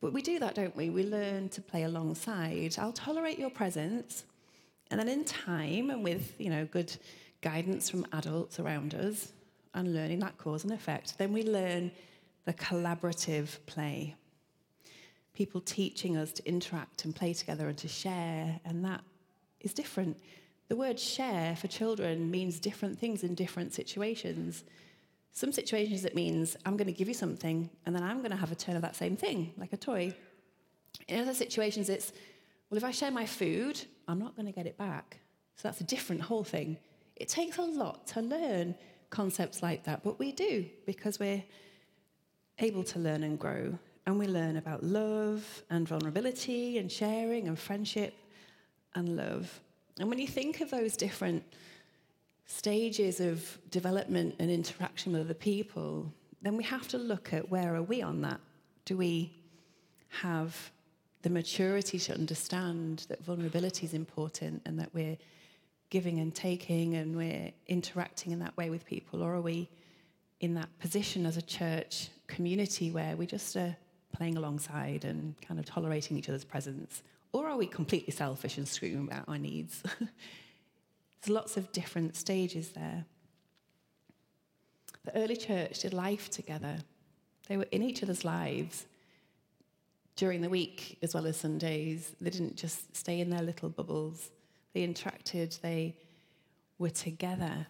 But 0.00 0.12
we 0.12 0.22
do 0.22 0.40
that, 0.40 0.56
don't 0.56 0.76
we? 0.76 0.90
We 0.90 1.04
learn 1.04 1.48
to 1.50 1.60
play 1.60 1.84
alongside. 1.84 2.76
I'll 2.78 2.92
tolerate 2.92 3.38
your 3.38 3.50
presence. 3.50 4.24
And 4.90 4.98
then 4.98 5.08
in 5.08 5.24
time 5.24 5.90
and 5.90 6.02
with, 6.02 6.34
you 6.40 6.50
know, 6.50 6.64
good 6.66 6.94
guidance 7.40 7.88
from 7.88 8.06
adults 8.12 8.58
around 8.58 8.94
us, 8.94 9.32
and 9.74 9.94
learning 9.94 10.20
that 10.20 10.38
cause 10.38 10.64
and 10.64 10.72
effect, 10.72 11.18
then 11.18 11.32
we 11.32 11.42
learn 11.42 11.90
the 12.44 12.52
collaborative 12.52 13.58
play. 13.66 14.14
People 15.34 15.60
teaching 15.60 16.16
us 16.16 16.32
to 16.32 16.46
interact 16.46 17.04
and 17.04 17.14
play 17.14 17.32
together 17.32 17.68
and 17.68 17.78
to 17.78 17.88
share, 17.88 18.60
and 18.64 18.84
that 18.84 19.00
is 19.60 19.72
different. 19.72 20.18
The 20.68 20.76
word 20.76 20.98
share 20.98 21.56
for 21.56 21.68
children 21.68 22.30
means 22.30 22.58
different 22.58 22.98
things 22.98 23.22
in 23.22 23.34
different 23.34 23.72
situations. 23.72 24.64
Some 25.32 25.52
situations 25.52 26.04
it 26.04 26.14
means 26.14 26.56
I'm 26.66 26.76
going 26.76 26.86
to 26.86 26.92
give 26.92 27.08
you 27.08 27.14
something 27.14 27.70
and 27.86 27.94
then 27.94 28.02
I'm 28.02 28.18
going 28.18 28.30
to 28.30 28.36
have 28.36 28.52
a 28.52 28.54
turn 28.54 28.76
of 28.76 28.82
that 28.82 28.96
same 28.96 29.16
thing, 29.16 29.52
like 29.56 29.72
a 29.72 29.76
toy. 29.76 30.14
In 31.08 31.20
other 31.20 31.34
situations, 31.34 31.88
it's, 31.88 32.12
well, 32.70 32.76
if 32.76 32.84
I 32.84 32.90
share 32.90 33.10
my 33.10 33.26
food, 33.26 33.80
I'm 34.08 34.18
not 34.18 34.36
going 34.36 34.46
to 34.46 34.52
get 34.52 34.66
it 34.66 34.76
back. 34.76 35.18
So 35.56 35.68
that's 35.68 35.80
a 35.80 35.84
different 35.84 36.22
whole 36.22 36.44
thing. 36.44 36.78
It 37.16 37.28
takes 37.28 37.58
a 37.58 37.62
lot 37.62 38.06
to 38.08 38.20
learn 38.20 38.74
concepts 39.12 39.62
like 39.62 39.84
that, 39.84 40.02
but 40.02 40.18
we 40.18 40.32
do 40.32 40.66
because 40.86 41.20
we're 41.20 41.44
able 42.58 42.82
to 42.82 42.98
learn 42.98 43.22
and 43.22 43.38
grow. 43.38 43.78
And 44.04 44.18
we 44.18 44.26
learn 44.26 44.56
about 44.56 44.82
love 44.82 45.62
and 45.70 45.86
vulnerability 45.86 46.78
and 46.78 46.90
sharing 46.90 47.46
and 47.46 47.56
friendship 47.56 48.14
and 48.96 49.16
love. 49.16 49.60
And 50.00 50.08
when 50.08 50.18
you 50.18 50.26
think 50.26 50.60
of 50.60 50.70
those 50.70 50.96
different 50.96 51.44
stages 52.46 53.20
of 53.20 53.58
development 53.70 54.34
and 54.40 54.50
interaction 54.50 55.12
with 55.12 55.22
other 55.22 55.34
people, 55.34 56.12
then 56.40 56.56
we 56.56 56.64
have 56.64 56.88
to 56.88 56.98
look 56.98 57.32
at 57.32 57.48
where 57.48 57.76
are 57.76 57.82
we 57.82 58.02
on 58.02 58.22
that? 58.22 58.40
Do 58.84 58.96
we 58.96 59.32
have 60.08 60.72
the 61.22 61.30
maturity 61.30 62.00
to 62.00 62.12
understand 62.12 63.06
that 63.08 63.24
vulnerability 63.24 63.86
is 63.86 63.94
important 63.94 64.62
and 64.66 64.80
that 64.80 64.92
we're 64.92 65.16
giving 65.92 66.20
and 66.20 66.34
taking 66.34 66.94
and 66.94 67.14
we're 67.14 67.52
interacting 67.66 68.32
in 68.32 68.38
that 68.38 68.56
way 68.56 68.70
with 68.70 68.86
people? 68.86 69.22
Or 69.22 69.34
are 69.34 69.42
we 69.42 69.68
in 70.40 70.54
that 70.54 70.70
position 70.78 71.26
as 71.26 71.36
a 71.36 71.42
church 71.42 72.08
community 72.28 72.90
where 72.90 73.14
we 73.14 73.26
just 73.26 73.54
are 73.56 73.76
playing 74.10 74.38
alongside 74.38 75.04
and 75.04 75.34
kind 75.42 75.60
of 75.60 75.66
tolerating 75.66 76.16
each 76.16 76.30
other's 76.30 76.44
presence? 76.44 77.02
Or 77.32 77.46
are 77.46 77.58
we 77.58 77.66
completely 77.66 78.10
selfish 78.10 78.56
and 78.56 78.66
screaming 78.66 79.06
about 79.06 79.28
our 79.28 79.36
needs? 79.36 79.82
There's 80.00 81.28
lots 81.28 81.58
of 81.58 81.70
different 81.72 82.16
stages 82.16 82.70
there. 82.70 83.04
The 85.04 85.14
early 85.14 85.36
church 85.36 85.80
did 85.80 85.92
life 85.92 86.30
together. 86.30 86.78
They 87.48 87.58
were 87.58 87.68
in 87.70 87.82
each 87.82 88.02
other's 88.02 88.24
lives 88.24 88.86
during 90.16 90.40
the 90.40 90.48
week 90.48 90.96
as 91.02 91.12
well 91.12 91.26
as 91.26 91.36
Sundays. 91.36 92.12
They 92.18 92.30
didn't 92.30 92.56
just 92.56 92.96
stay 92.96 93.20
in 93.20 93.28
their 93.28 93.42
little 93.42 93.68
bubbles, 93.68 94.30
they 94.72 94.86
interacted, 94.86 95.60
they 95.60 95.96
were 96.78 96.90
together. 96.90 97.66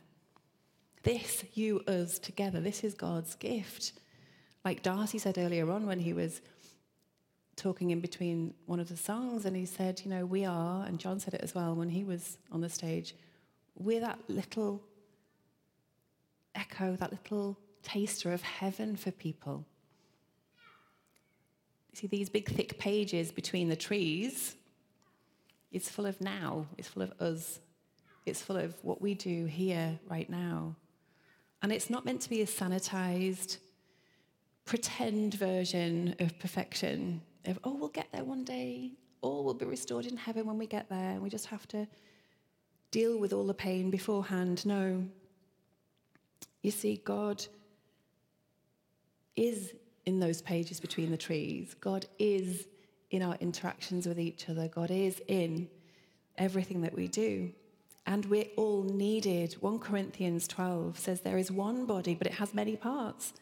This, 1.03 1.45
you, 1.55 1.81
us, 1.87 2.19
together, 2.19 2.61
this 2.61 2.85
is 2.85 2.95
God's 2.95 3.35
gift. 3.35 3.93
Like 4.65 4.83
Darcy 4.83 5.19
said 5.19 5.39
earlier 5.39 5.71
on 5.71 5.87
when 5.87 5.99
he 5.99 6.13
was 6.13 6.41
talking 7.57 7.91
in 7.91 8.01
between 8.01 8.55
one 8.67 8.81
of 8.81 8.89
the 8.89 8.97
songs, 8.97 9.45
and 9.45 9.57
he 9.57 9.67
said, 9.67 10.01
You 10.05 10.11
know, 10.11 10.25
we 10.25 10.45
are, 10.45 10.85
and 10.85 10.99
John 10.99 11.19
said 11.19 11.35
it 11.35 11.43
as 11.43 11.55
well 11.55 11.75
when 11.75 11.91
he 11.91 12.05
was 12.05 12.39
on 12.51 12.61
the 12.61 12.69
stage, 12.69 13.15
we're 13.77 14.01
that 14.01 14.19
little 14.29 14.83
echo, 16.55 16.97
that 16.97 17.11
little 17.11 17.59
taster 17.83 18.33
of 18.33 18.43
heaven 18.43 18.97
for 18.97 19.11
people. 19.11 19.65
You 21.93 21.99
see, 21.99 22.07
these 22.07 22.31
big, 22.31 22.49
thick 22.49 22.79
pages 22.79 23.33
between 23.33 23.69
the 23.69 23.77
trees, 23.77 24.55
it's 25.73 25.89
full 25.89 26.07
of 26.07 26.21
now, 26.21 26.67
it's 26.79 26.89
full 26.89 27.03
of 27.03 27.13
us, 27.21 27.61
it's 28.27 28.43
full 28.43 28.57
of 28.57 28.75
what 28.83 29.01
we 29.01 29.15
do 29.15 29.47
here, 29.47 29.99
right 30.09 30.29
now. 30.29 30.77
And 31.63 31.73
it's 31.73 31.91
not 31.91 32.05
meant 32.05 32.21
to 32.23 32.31
be 32.31 32.43
a 32.43 32.47
sanitized, 32.47 33.59
pretend 34.65 35.35
version 35.35 36.15
of 36.21 36.39
perfection 36.39 37.23
of, 37.47 37.59
oh, 37.65 37.75
we'll 37.75 37.89
get 37.89 38.09
there 38.13 38.25
one 38.25 38.45
day, 38.45 38.93
all 39.21 39.45
will 39.45 39.55
be 39.55 39.65
restored 39.65 40.07
in 40.07 40.17
heaven 40.17 40.47
when 40.47 40.59
we 40.59 40.67
get 40.67 40.89
there. 40.89 41.21
We 41.21 41.31
just 41.31 41.47
have 41.47 41.67
to 41.69 41.87
deal 42.91 43.19
with 43.19 43.33
all 43.33 43.47
the 43.47 43.55
pain 43.55 43.91
beforehand. 43.91 44.67
No. 44.67 45.05
You 46.63 46.71
see, 46.71 47.01
God 47.05 47.45
is 49.35 49.73
in 50.05 50.21
those 50.21 50.43
pages 50.43 50.81
between 50.81 51.11
the 51.11 51.17
trees. 51.17 51.75
God 51.81 52.07
is 52.19 52.67
in 53.13 53.23
our 53.23 53.37
interactions 53.41 54.09
with 54.09 54.19
each 54.19 54.49
other. 54.49 54.67
God 54.67 54.91
is 54.91 55.21
in 55.29 55.69
everything 56.37 56.81
that 56.81 56.97
we 56.97 57.07
do. 57.07 57.53
And 58.07 58.25
we're 58.27 58.49
all 58.57 58.83
needed. 58.83 59.53
1 59.61 59.79
Corinthians 59.79 60.49
12 60.49 60.99
says 60.99 61.21
there 61.21 61.39
is 61.39 61.53
one 61.53 61.87
body, 61.87 62.15
but 62.15 62.27
it 62.27 62.33
has 62.35 62.53
many 62.53 62.75
parts. 62.75 63.35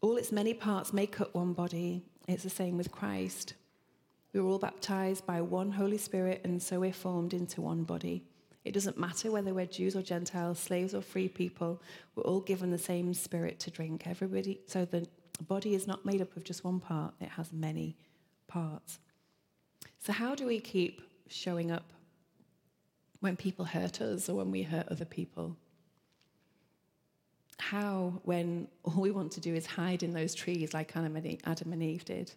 All 0.00 0.16
its 0.16 0.32
many 0.32 0.54
parts 0.54 0.92
make 0.92 1.20
up 1.20 1.34
one 1.34 1.52
body. 1.52 2.04
It's 2.28 2.44
the 2.44 2.50
same 2.50 2.78
with 2.78 2.92
Christ. 2.92 3.54
We 4.32 4.40
were 4.40 4.48
all 4.48 4.58
baptized 4.58 5.26
by 5.26 5.40
one 5.40 5.72
Holy 5.72 5.98
Spirit, 5.98 6.42
and 6.44 6.62
so 6.62 6.80
we're 6.80 6.92
formed 6.92 7.34
into 7.34 7.60
one 7.60 7.82
body. 7.82 8.22
It 8.64 8.72
doesn't 8.74 8.98
matter 8.98 9.32
whether 9.32 9.52
we're 9.52 9.66
Jews 9.66 9.96
or 9.96 10.02
Gentiles, 10.02 10.58
slaves 10.58 10.94
or 10.94 11.00
free 11.00 11.28
people, 11.28 11.82
we're 12.14 12.24
all 12.24 12.40
given 12.40 12.70
the 12.70 12.78
same 12.78 13.12
spirit 13.14 13.58
to 13.60 13.70
drink. 13.70 14.06
Everybody, 14.06 14.60
so 14.66 14.84
the 14.84 15.08
body 15.40 15.74
is 15.74 15.86
not 15.86 16.04
made 16.04 16.20
up 16.20 16.36
of 16.36 16.44
just 16.44 16.64
one 16.64 16.78
part, 16.78 17.14
it 17.20 17.30
has 17.30 17.52
many 17.52 17.96
parts. 18.48 18.98
So, 20.00 20.12
how 20.12 20.34
do 20.34 20.46
we 20.46 20.58
keep 20.58 21.02
showing 21.28 21.70
up 21.70 21.84
when 23.20 23.36
people 23.36 23.64
hurt 23.64 24.00
us 24.00 24.28
or 24.28 24.34
when 24.34 24.50
we 24.50 24.62
hurt 24.62 24.88
other 24.88 25.04
people? 25.04 25.56
How, 27.58 28.20
when 28.24 28.68
all 28.84 29.00
we 29.00 29.10
want 29.10 29.32
to 29.32 29.40
do 29.40 29.54
is 29.54 29.66
hide 29.66 30.02
in 30.02 30.12
those 30.12 30.34
trees 30.34 30.74
like 30.74 30.96
Adam 30.96 31.16
and 31.16 31.82
Eve 31.82 32.04
did? 32.04 32.32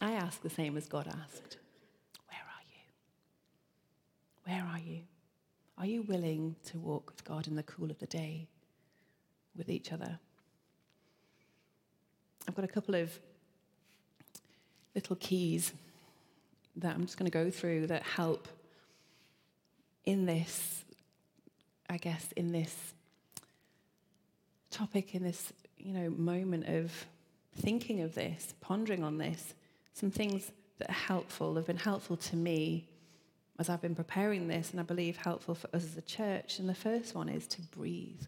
I 0.00 0.12
ask 0.12 0.42
the 0.42 0.50
same 0.50 0.76
as 0.76 0.88
God 0.88 1.06
asked 1.06 1.58
Where 2.26 2.38
are 2.38 2.64
you? 2.72 2.82
Where 4.44 4.72
are 4.72 4.80
you? 4.80 5.02
Are 5.78 5.86
you 5.86 6.02
willing 6.02 6.56
to 6.66 6.78
walk 6.78 7.10
with 7.10 7.24
God 7.24 7.46
in 7.46 7.56
the 7.56 7.62
cool 7.62 7.90
of 7.90 7.98
the 7.98 8.06
day 8.06 8.48
with 9.56 9.68
each 9.68 9.92
other? 9.92 10.18
I've 12.48 12.54
got 12.54 12.64
a 12.64 12.68
couple 12.68 12.94
of 12.94 13.18
little 14.94 15.16
keys 15.16 15.72
that 16.76 16.94
I'm 16.94 17.02
just 17.02 17.18
going 17.18 17.30
to 17.30 17.36
go 17.36 17.50
through 17.50 17.88
that 17.88 18.02
help 18.02 18.48
in 20.04 20.26
this, 20.26 20.84
I 21.88 21.96
guess, 21.96 22.32
in 22.36 22.52
this 22.52 22.74
topic, 24.70 25.14
in 25.14 25.22
this, 25.22 25.52
you 25.78 25.92
know, 25.92 26.10
moment 26.10 26.66
of 26.66 26.90
thinking 27.56 28.00
of 28.00 28.14
this, 28.14 28.54
pondering 28.60 29.04
on 29.04 29.18
this. 29.18 29.54
Some 29.92 30.10
things 30.10 30.50
that 30.78 30.88
are 30.88 30.94
helpful 30.94 31.54
have 31.56 31.66
been 31.66 31.76
helpful 31.76 32.16
to 32.16 32.36
me 32.36 32.88
as 33.58 33.68
I've 33.68 33.82
been 33.82 33.94
preparing 33.94 34.48
this, 34.48 34.70
and 34.70 34.80
I 34.80 34.82
believe 34.82 35.16
helpful 35.18 35.54
for 35.54 35.68
us 35.76 35.84
as 35.84 35.96
a 35.96 36.02
church. 36.02 36.58
And 36.58 36.68
the 36.68 36.74
first 36.74 37.14
one 37.14 37.28
is 37.28 37.46
to 37.48 37.60
breathe. 37.60 38.22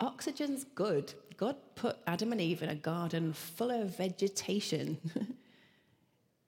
Oxygen's 0.00 0.64
good. 0.74 1.12
God 1.36 1.56
put 1.74 1.98
Adam 2.06 2.32
and 2.32 2.40
Eve 2.40 2.62
in 2.62 2.68
a 2.68 2.74
garden 2.74 3.32
full 3.32 3.70
of 3.70 3.96
vegetation. 3.96 4.98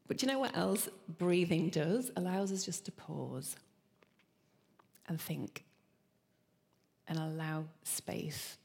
but 0.07 0.23
you 0.23 0.29
know 0.29 0.39
what 0.39 0.57
else 0.57 0.89
breathing 1.19 1.69
does? 1.69 2.11
Allows 2.17 2.53
us 2.53 2.65
just 2.65 2.85
to 2.87 2.93
pause 2.93 3.57
and 5.09 5.21
think 5.21 5.65
and 7.09 7.19
allow 7.19 7.65
space. 7.83 8.57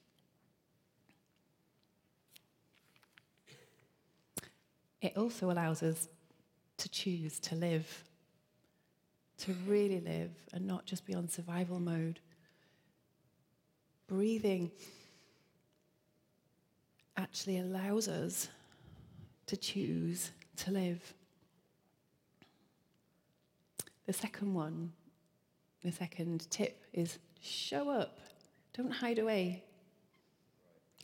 It 5.02 5.18
also 5.18 5.52
allows 5.52 5.84
us 5.84 6.08
to 6.78 6.90
choose 6.90 7.40
to 7.40 7.56
live, 7.56 8.04
to 9.40 9.54
really 9.68 10.00
live 10.00 10.32
and 10.54 10.66
not 10.66 10.86
just 10.86 11.06
be 11.06 11.14
on 11.14 11.28
survival 11.28 11.80
mode 11.80 12.20
breathing 14.08 14.72
actually 17.18 17.60
allows 17.60 18.08
us 18.08 18.50
to 19.48 19.58
choose 19.58 20.32
to 20.58 20.72
live. 20.72 21.14
The 24.06 24.14
second 24.14 24.54
one, 24.54 24.92
the 25.84 25.92
second 25.92 26.50
tip 26.50 26.84
is 26.94 27.20
show 27.42 27.90
up, 27.90 28.20
don't 28.76 28.92
hide 28.92 29.20
away. 29.20 29.64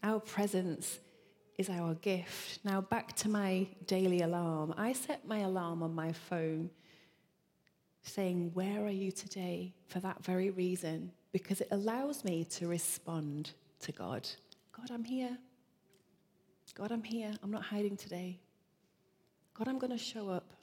Our 0.03 0.19
presence 0.19 0.99
is 1.57 1.69
our 1.69 1.93
gift. 1.95 2.59
Now, 2.65 2.81
back 2.81 3.15
to 3.17 3.29
my 3.29 3.67
daily 3.85 4.21
alarm. 4.21 4.73
I 4.77 4.93
set 4.93 5.27
my 5.27 5.39
alarm 5.39 5.83
on 5.83 5.93
my 5.93 6.11
phone 6.11 6.71
saying, 8.01 8.51
Where 8.53 8.83
are 8.85 8.89
you 8.89 9.11
today? 9.11 9.73
for 9.91 9.99
that 9.99 10.23
very 10.23 10.49
reason 10.49 11.11
because 11.31 11.61
it 11.61 11.67
allows 11.71 12.23
me 12.23 12.43
to 12.45 12.67
respond 12.67 13.51
to 13.79 13.91
God. 13.91 14.27
God, 14.75 14.91
I'm 14.91 15.03
here. 15.03 15.37
God, 16.75 16.91
I'm 16.91 17.03
here. 17.03 17.31
I'm 17.43 17.51
not 17.51 17.63
hiding 17.63 17.97
today. 17.97 18.39
God, 19.53 19.67
I'm 19.67 19.79
going 19.79 19.91
to 19.91 19.97
show 19.97 20.29
up. 20.29 20.53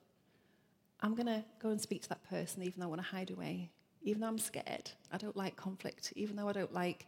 I'm 1.00 1.14
going 1.14 1.26
to 1.26 1.44
go 1.60 1.70
and 1.70 1.80
speak 1.80 2.02
to 2.02 2.08
that 2.10 2.28
person 2.28 2.62
even 2.62 2.80
though 2.80 2.86
I 2.86 2.88
want 2.88 3.02
to 3.02 3.06
hide 3.06 3.30
away, 3.30 3.70
even 4.02 4.20
though 4.20 4.28
I'm 4.28 4.38
scared. 4.38 4.90
I 5.12 5.16
don't 5.16 5.36
like 5.36 5.56
conflict, 5.56 6.12
even 6.16 6.36
though 6.36 6.48
I 6.48 6.52
don't 6.52 6.72
like 6.72 7.06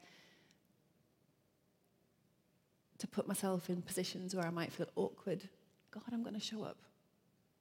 to 2.99 3.07
put 3.07 3.27
myself 3.27 3.71
in 3.71 3.83
positions 3.83 4.35
where 4.35 4.47
I 4.47 4.51
might 4.51 4.73
feel 4.73 4.89
awkward. 4.95 5.49
God, 5.91 6.05
I'm 6.13 6.23
going 6.23 6.35
to 6.35 6.41
show 6.41 6.63
up. 6.63 6.77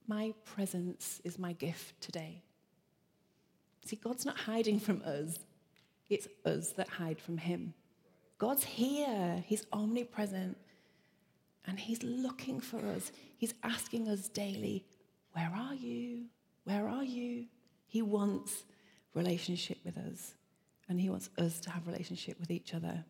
My 0.07 0.33
presence 0.43 1.21
is 1.23 1.39
my 1.39 1.53
gift 1.53 1.99
today. 2.01 2.43
See, 3.85 3.95
God's 3.95 4.25
not 4.25 4.37
hiding 4.37 4.79
from 4.79 5.01
us. 5.05 5.39
It's 6.09 6.27
us 6.45 6.71
that 6.73 6.89
hide 6.89 7.19
from 7.19 7.37
Him. 7.37 7.73
God's 8.37 8.63
here, 8.63 9.43
He's 9.45 9.65
omnipresent, 9.71 10.57
and 11.65 11.79
He's 11.79 12.01
looking 12.03 12.59
for 12.59 12.79
us. 12.79 13.11
He's 13.37 13.53
asking 13.63 14.07
us 14.07 14.27
daily, 14.29 14.85
Where 15.33 15.51
are 15.55 15.75
you? 15.75 16.25
Where 16.63 16.87
are 16.87 17.03
you? 17.03 17.45
He 17.87 18.01
wants 18.01 18.63
relationship 19.13 19.77
with 19.83 19.97
us, 19.97 20.33
and 20.87 20.99
He 20.99 21.09
wants 21.09 21.29
us 21.37 21.59
to 21.61 21.69
have 21.69 21.87
relationship 21.87 22.39
with 22.39 22.51
each 22.51 22.73
other. 22.73 23.03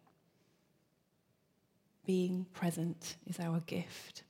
Being 2.06 2.46
present 2.54 3.18
is 3.28 3.40
our 3.40 3.60
gift. 3.62 4.24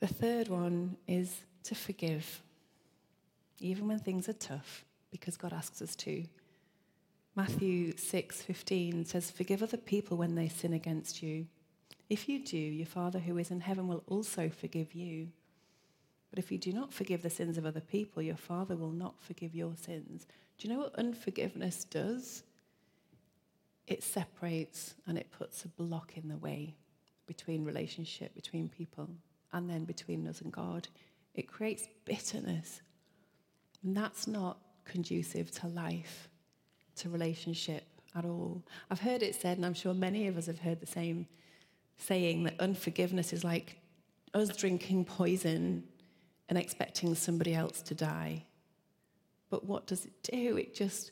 The 0.00 0.06
third 0.06 0.48
one 0.48 0.96
is 1.06 1.34
to 1.64 1.74
forgive. 1.74 2.42
even 3.60 3.88
when 3.88 3.98
things 3.98 4.28
are 4.28 4.34
tough, 4.34 4.84
because 5.10 5.36
God 5.36 5.52
asks 5.52 5.82
us 5.82 5.96
to. 5.96 6.24
Matthew 7.38 7.92
6:15 7.96 9.04
says, 9.04 9.30
"Forgive 9.30 9.62
other 9.62 9.76
people 9.76 10.16
when 10.16 10.34
they 10.34 10.48
sin 10.48 10.72
against 10.72 11.22
you. 11.22 11.46
If 12.10 12.28
you 12.28 12.44
do, 12.44 12.58
your 12.58 12.84
Father 12.84 13.20
who 13.20 13.38
is 13.38 13.52
in 13.52 13.60
heaven 13.60 13.86
will 13.86 14.02
also 14.08 14.50
forgive 14.50 14.92
you. 14.92 15.30
But 16.30 16.40
if 16.40 16.50
you 16.50 16.58
do 16.58 16.72
not 16.72 16.92
forgive 16.92 17.22
the 17.22 17.30
sins 17.30 17.56
of 17.56 17.64
other 17.64 17.80
people, 17.80 18.24
your 18.24 18.36
Father 18.36 18.76
will 18.76 18.90
not 18.90 19.22
forgive 19.22 19.54
your 19.54 19.76
sins." 19.76 20.26
Do 20.56 20.66
you 20.66 20.74
know 20.74 20.80
what 20.80 20.96
unforgiveness 20.96 21.84
does? 21.84 22.42
It 23.86 24.02
separates 24.02 24.96
and 25.06 25.16
it 25.16 25.30
puts 25.30 25.64
a 25.64 25.68
block 25.68 26.16
in 26.16 26.26
the 26.26 26.38
way 26.38 26.74
between 27.26 27.62
relationship 27.62 28.34
between 28.34 28.68
people 28.68 29.10
and 29.52 29.70
then 29.70 29.84
between 29.84 30.26
us 30.26 30.40
and 30.40 30.52
God. 30.52 30.88
It 31.34 31.46
creates 31.46 31.86
bitterness. 32.04 32.82
And 33.84 33.96
that's 33.96 34.26
not 34.26 34.60
conducive 34.84 35.52
to 35.52 35.68
life 35.68 36.28
to 36.98 37.08
relationship 37.08 37.84
at 38.14 38.24
all. 38.24 38.62
I've 38.90 39.00
heard 39.00 39.22
it 39.22 39.34
said, 39.34 39.56
and 39.56 39.66
I'm 39.66 39.74
sure 39.74 39.94
many 39.94 40.26
of 40.26 40.36
us 40.36 40.46
have 40.46 40.58
heard 40.58 40.80
the 40.80 40.86
same 40.86 41.26
saying 41.96 42.44
that 42.44 42.60
unforgiveness 42.60 43.32
is 43.32 43.44
like 43.44 43.76
us 44.34 44.56
drinking 44.56 45.04
poison 45.04 45.84
and 46.48 46.58
expecting 46.58 47.14
somebody 47.14 47.54
else 47.54 47.82
to 47.82 47.94
die. 47.94 48.44
But 49.50 49.64
what 49.64 49.86
does 49.86 50.04
it 50.04 50.22
do? 50.22 50.56
It 50.56 50.74
just 50.74 51.10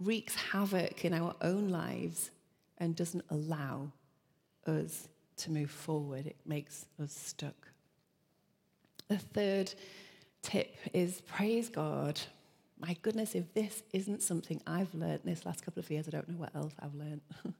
wreaks 0.00 0.34
havoc 0.34 1.04
in 1.04 1.12
our 1.12 1.34
own 1.40 1.68
lives 1.68 2.30
and 2.78 2.96
doesn't 2.96 3.24
allow 3.30 3.92
us 4.66 5.08
to 5.36 5.50
move 5.50 5.70
forward. 5.70 6.26
It 6.26 6.36
makes 6.46 6.86
us 7.02 7.12
stuck. 7.12 7.68
The 9.08 9.18
third 9.18 9.74
tip 10.42 10.76
is 10.92 11.20
praise 11.22 11.68
God 11.68 12.20
my 12.86 12.96
goodness, 13.00 13.34
if 13.34 13.54
this 13.54 13.82
isn't 13.94 14.22
something 14.22 14.60
I've 14.66 14.94
learned 14.94 15.20
this 15.24 15.46
last 15.46 15.64
couple 15.64 15.80
of 15.80 15.90
years, 15.90 16.06
I 16.06 16.10
don't 16.10 16.28
know 16.28 16.36
what 16.36 16.54
else 16.54 16.74
I've 16.78 16.94
learned. 16.94 17.22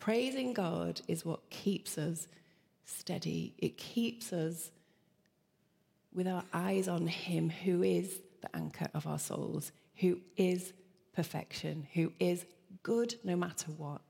Praising 0.00 0.52
God 0.52 1.00
is 1.06 1.24
what 1.24 1.48
keeps 1.48 1.96
us 1.96 2.26
steady. 2.84 3.54
It 3.58 3.76
keeps 3.76 4.32
us 4.32 4.72
with 6.12 6.26
our 6.26 6.42
eyes 6.52 6.88
on 6.88 7.06
Him, 7.06 7.50
who 7.50 7.84
is 7.84 8.18
the 8.40 8.56
anchor 8.56 8.88
of 8.94 9.06
our 9.06 9.20
souls, 9.20 9.70
who 9.96 10.18
is 10.36 10.72
perfection, 11.12 11.86
who 11.94 12.12
is 12.18 12.44
good 12.82 13.14
no 13.22 13.36
matter 13.36 13.70
what. 13.76 14.00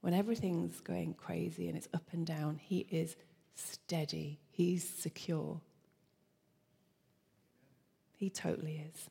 When 0.00 0.14
everything's 0.14 0.80
going 0.80 1.12
crazy 1.12 1.68
and 1.68 1.76
it's 1.76 1.88
up 1.92 2.08
and 2.12 2.24
down, 2.26 2.58
He 2.62 2.86
is 2.90 3.16
steady, 3.54 4.40
He's 4.50 4.88
secure. 4.88 5.60
He 8.14 8.30
totally 8.30 8.82
is. 8.94 9.10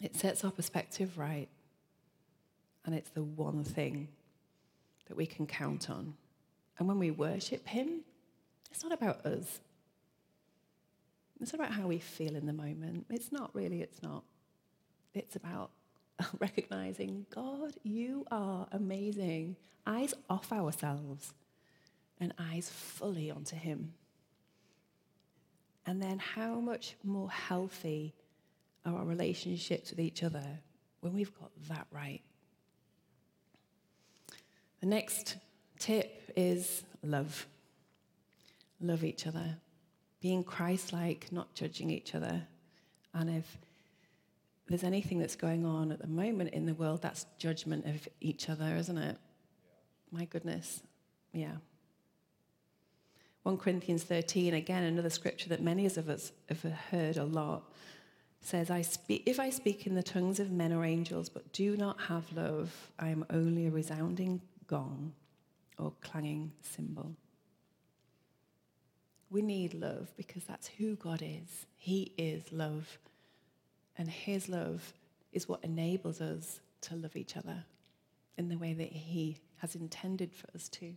It 0.00 0.16
sets 0.16 0.44
our 0.44 0.50
perspective 0.50 1.18
right. 1.18 1.48
And 2.84 2.94
it's 2.94 3.10
the 3.10 3.22
one 3.22 3.64
thing 3.64 4.08
that 5.08 5.16
we 5.16 5.26
can 5.26 5.46
count 5.46 5.90
on. 5.90 6.14
And 6.78 6.86
when 6.86 6.98
we 6.98 7.10
worship 7.10 7.66
Him, 7.66 8.00
it's 8.70 8.82
not 8.82 8.92
about 8.92 9.26
us. 9.26 9.60
It's 11.40 11.52
not 11.52 11.60
about 11.60 11.72
how 11.74 11.86
we 11.86 11.98
feel 11.98 12.34
in 12.34 12.46
the 12.46 12.52
moment. 12.52 13.06
It's 13.10 13.32
not 13.32 13.54
really, 13.54 13.82
it's 13.82 14.02
not. 14.02 14.24
It's 15.14 15.36
about 15.36 15.70
recognizing 16.38 17.26
God, 17.34 17.74
you 17.82 18.26
are 18.30 18.66
amazing. 18.72 19.56
Eyes 19.86 20.14
off 20.28 20.52
ourselves 20.52 21.34
and 22.20 22.34
eyes 22.38 22.68
fully 22.68 23.30
onto 23.30 23.56
Him. 23.56 23.94
And 25.86 26.02
then 26.02 26.18
how 26.18 26.60
much 26.60 26.96
more 27.02 27.30
healthy 27.30 28.14
our 28.94 29.04
relationships 29.04 29.90
with 29.90 30.00
each 30.00 30.22
other 30.22 30.44
when 31.00 31.14
we've 31.14 31.36
got 31.38 31.50
that 31.68 31.86
right. 31.90 32.22
The 34.80 34.86
next 34.86 35.36
tip 35.78 36.32
is 36.36 36.84
love. 37.02 37.46
Love 38.80 39.04
each 39.04 39.26
other. 39.26 39.56
Being 40.20 40.44
Christ 40.44 40.92
like, 40.92 41.30
not 41.30 41.54
judging 41.54 41.90
each 41.90 42.14
other. 42.14 42.42
And 43.14 43.30
if 43.30 43.58
there's 44.68 44.84
anything 44.84 45.18
that's 45.18 45.36
going 45.36 45.64
on 45.64 45.92
at 45.92 46.00
the 46.00 46.06
moment 46.06 46.50
in 46.50 46.66
the 46.66 46.74
world, 46.74 47.02
that's 47.02 47.26
judgment 47.38 47.86
of 47.86 48.08
each 48.20 48.48
other, 48.48 48.76
isn't 48.76 48.98
it? 48.98 49.16
My 50.10 50.24
goodness. 50.24 50.82
Yeah. 51.32 51.56
1 53.42 53.56
Corinthians 53.58 54.04
13, 54.04 54.54
again, 54.54 54.82
another 54.82 55.10
scripture 55.10 55.48
that 55.48 55.62
many 55.62 55.86
of 55.86 56.08
us 56.08 56.32
have 56.48 56.62
heard 56.90 57.16
a 57.16 57.24
lot 57.24 57.72
says, 58.40 58.70
I 58.70 58.82
speak, 58.82 59.22
If 59.26 59.40
I 59.40 59.50
speak 59.50 59.86
in 59.86 59.94
the 59.94 60.02
tongues 60.02 60.40
of 60.40 60.50
men 60.50 60.72
or 60.72 60.84
angels, 60.84 61.28
but 61.28 61.52
do 61.52 61.76
not 61.76 62.00
have 62.02 62.32
love, 62.32 62.90
I 62.98 63.08
am 63.08 63.24
only 63.30 63.66
a 63.66 63.70
resounding 63.70 64.40
gong 64.66 65.12
or 65.78 65.92
clanging 66.00 66.52
cymbal. 66.62 67.14
We 69.30 69.42
need 69.42 69.74
love 69.74 70.08
because 70.16 70.44
that's 70.44 70.68
who 70.68 70.96
God 70.96 71.22
is. 71.22 71.66
He 71.76 72.12
is 72.16 72.50
love. 72.52 72.98
And 73.96 74.08
His 74.08 74.48
love 74.48 74.92
is 75.32 75.48
what 75.48 75.64
enables 75.64 76.20
us 76.20 76.60
to 76.82 76.96
love 76.96 77.16
each 77.16 77.36
other 77.36 77.64
in 78.36 78.48
the 78.48 78.56
way 78.56 78.72
that 78.72 78.92
He 78.92 79.38
has 79.58 79.74
intended 79.74 80.32
for 80.34 80.46
us 80.54 80.68
to. 80.68 80.94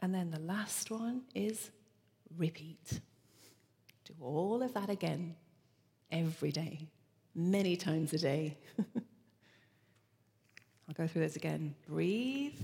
And 0.00 0.14
then 0.14 0.30
the 0.30 0.40
last 0.40 0.90
one 0.90 1.22
is 1.34 1.70
repeat. 2.36 3.00
All 4.20 4.62
of 4.62 4.74
that 4.74 4.90
again 4.90 5.36
every 6.10 6.50
day, 6.50 6.88
many 7.34 7.76
times 7.76 8.12
a 8.12 8.18
day. 8.18 8.56
I'll 10.88 10.94
go 10.94 11.06
through 11.06 11.22
this 11.22 11.36
again. 11.36 11.74
Breathe, 11.86 12.60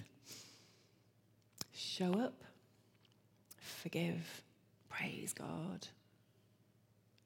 show 1.72 2.12
up, 2.14 2.42
forgive, 3.58 4.42
praise 4.88 5.32
God, 5.32 5.86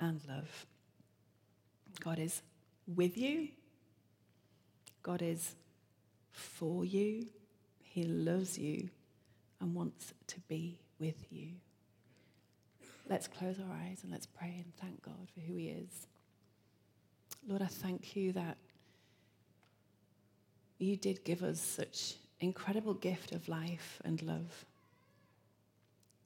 and 0.00 0.20
love. 0.28 0.66
God 2.00 2.18
is 2.18 2.42
with 2.86 3.16
you, 3.16 3.48
God 5.02 5.22
is 5.22 5.54
for 6.32 6.84
you, 6.84 7.26
He 7.82 8.02
loves 8.04 8.58
you 8.58 8.90
and 9.60 9.74
wants 9.74 10.12
to 10.28 10.40
be 10.48 10.78
with 10.98 11.26
you. 11.30 11.52
Let's 13.08 13.26
close 13.26 13.56
our 13.58 13.74
eyes 13.84 14.00
and 14.02 14.12
let's 14.12 14.26
pray 14.26 14.62
and 14.62 14.76
thank 14.76 15.02
God 15.02 15.28
for 15.32 15.40
who 15.40 15.54
He 15.54 15.68
is. 15.68 16.06
Lord, 17.46 17.62
I 17.62 17.66
thank 17.66 18.14
you 18.14 18.32
that 18.32 18.58
you 20.78 20.96
did 20.96 21.24
give 21.24 21.42
us 21.42 21.60
such 21.60 22.16
incredible 22.40 22.94
gift 22.94 23.32
of 23.32 23.48
life 23.48 24.00
and 24.04 24.20
love. 24.22 24.66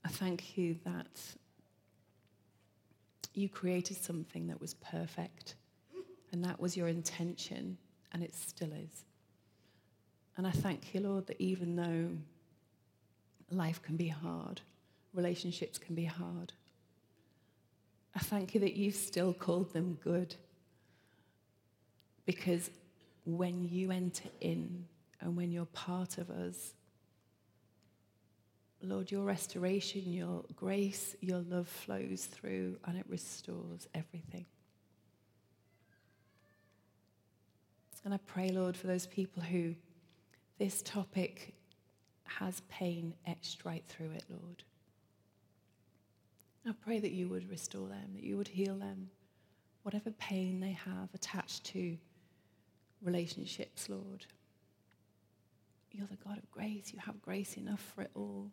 I 0.05 0.09
thank 0.09 0.59
you 0.59 0.77
that 0.85 1.21
you 3.35 3.49
created 3.49 3.97
something 3.97 4.49
that 4.49 4.61
was 4.61 4.75
perfect, 4.75 5.55
and 6.33 6.45
that 6.45 6.61
was 6.61 6.77
your 6.77 6.88
intention, 6.88 7.79
and 8.12 8.23
it 8.23 8.35
still 8.35 8.73
is. 8.73 9.05
And 10.37 10.47
I 10.47 10.51
thank 10.51 10.95
you, 10.95 11.01
Lord, 11.01 11.29
that 11.29 11.40
even 11.40 11.77
though 11.77 12.09
life 13.51 13.81
can 13.81 13.97
be 13.97 14.09
hard, 14.09 14.61
relationships 15.14 15.79
can 15.79 15.95
be 15.95 16.05
hard, 16.05 16.53
I 18.14 18.18
thank 18.18 18.55
you 18.55 18.61
that 18.61 18.75
you've 18.75 18.94
still 18.94 19.33
called 19.33 19.72
them 19.72 19.98
good. 20.03 20.35
Because 22.27 22.70
when 23.25 23.68
you 23.68 23.90
enter 23.90 24.29
in 24.40 24.87
and 25.20 25.37
when 25.37 25.51
you're 25.51 25.66
part 25.66 26.18
of 26.18 26.31
us, 26.31 26.75
Lord, 28.83 29.10
your 29.10 29.25
restoration, 29.25 30.13
your 30.13 30.44
grace, 30.56 31.15
your 31.21 31.38
love 31.38 31.69
flows 31.69 32.27
through 32.27 32.79
and 32.85 32.98
it 32.98 33.06
restores 33.08 33.87
everything. 33.94 34.46
And 38.04 38.13
I 38.13 38.19
pray, 38.27 38.48
Lord, 38.48 38.77
for 38.77 38.88
those 38.88 39.06
people 39.06 39.42
who 39.42 39.75
this 40.58 40.83
topic 40.83 41.54
has 42.25 42.63
pain 42.69 43.15
etched 43.27 43.65
right 43.65 43.85
through 43.88 44.10
it, 44.10 44.25
Lord. 44.29 44.65
I 46.67 46.73
pray 46.73 47.00
that 47.00 47.10
you 47.10 47.29
would 47.29 47.50
restore 47.50 47.88
them, 47.88 48.10
that 48.15 48.23
you 48.23 48.37
would 48.37 48.48
heal 48.48 48.77
them, 48.77 49.10
whatever 49.83 50.10
pain 50.13 50.60
they 50.60 50.73
have 50.73 51.08
attached 51.13 51.65
to 51.65 51.96
relationships, 53.02 53.88
Lord. 53.88 54.27
You're 55.90 56.06
the 56.06 56.17
God 56.17 56.38
of 56.38 56.50
grace. 56.50 56.92
You 56.92 57.00
have 57.00 57.21
grace 57.21 57.56
enough 57.56 57.81
for 57.94 58.02
it 58.02 58.10
all. 58.15 58.50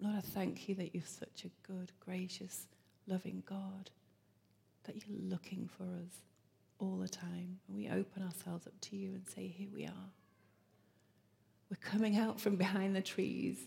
Lord, 0.00 0.16
I 0.16 0.20
thank 0.20 0.68
you 0.68 0.74
that 0.76 0.94
you're 0.94 1.02
such 1.04 1.44
a 1.44 1.70
good, 1.70 1.92
gracious, 2.00 2.66
loving 3.06 3.42
God, 3.46 3.90
that 4.84 4.96
you're 4.96 5.18
looking 5.28 5.68
for 5.76 5.84
us 5.84 6.22
all 6.78 6.96
the 6.96 7.08
time. 7.08 7.58
And 7.68 7.76
we 7.76 7.88
open 7.88 8.22
ourselves 8.22 8.66
up 8.66 8.80
to 8.80 8.96
you 8.96 9.10
and 9.10 9.28
say, 9.28 9.46
Here 9.46 9.68
we 9.74 9.84
are. 9.84 10.10
We're 11.70 11.76
coming 11.76 12.18
out 12.18 12.40
from 12.40 12.56
behind 12.56 12.96
the 12.96 13.00
trees 13.00 13.58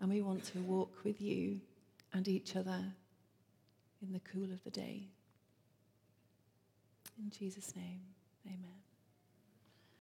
and 0.00 0.10
we 0.10 0.22
want 0.22 0.44
to 0.44 0.60
walk 0.60 1.04
with 1.04 1.20
you 1.20 1.60
and 2.12 2.28
each 2.28 2.54
other 2.54 2.84
in 4.00 4.12
the 4.12 4.20
cool 4.20 4.44
of 4.44 4.62
the 4.64 4.70
day. 4.70 5.08
In 7.18 7.30
Jesus' 7.30 7.74
name, 7.74 8.00
amen. 8.46 8.91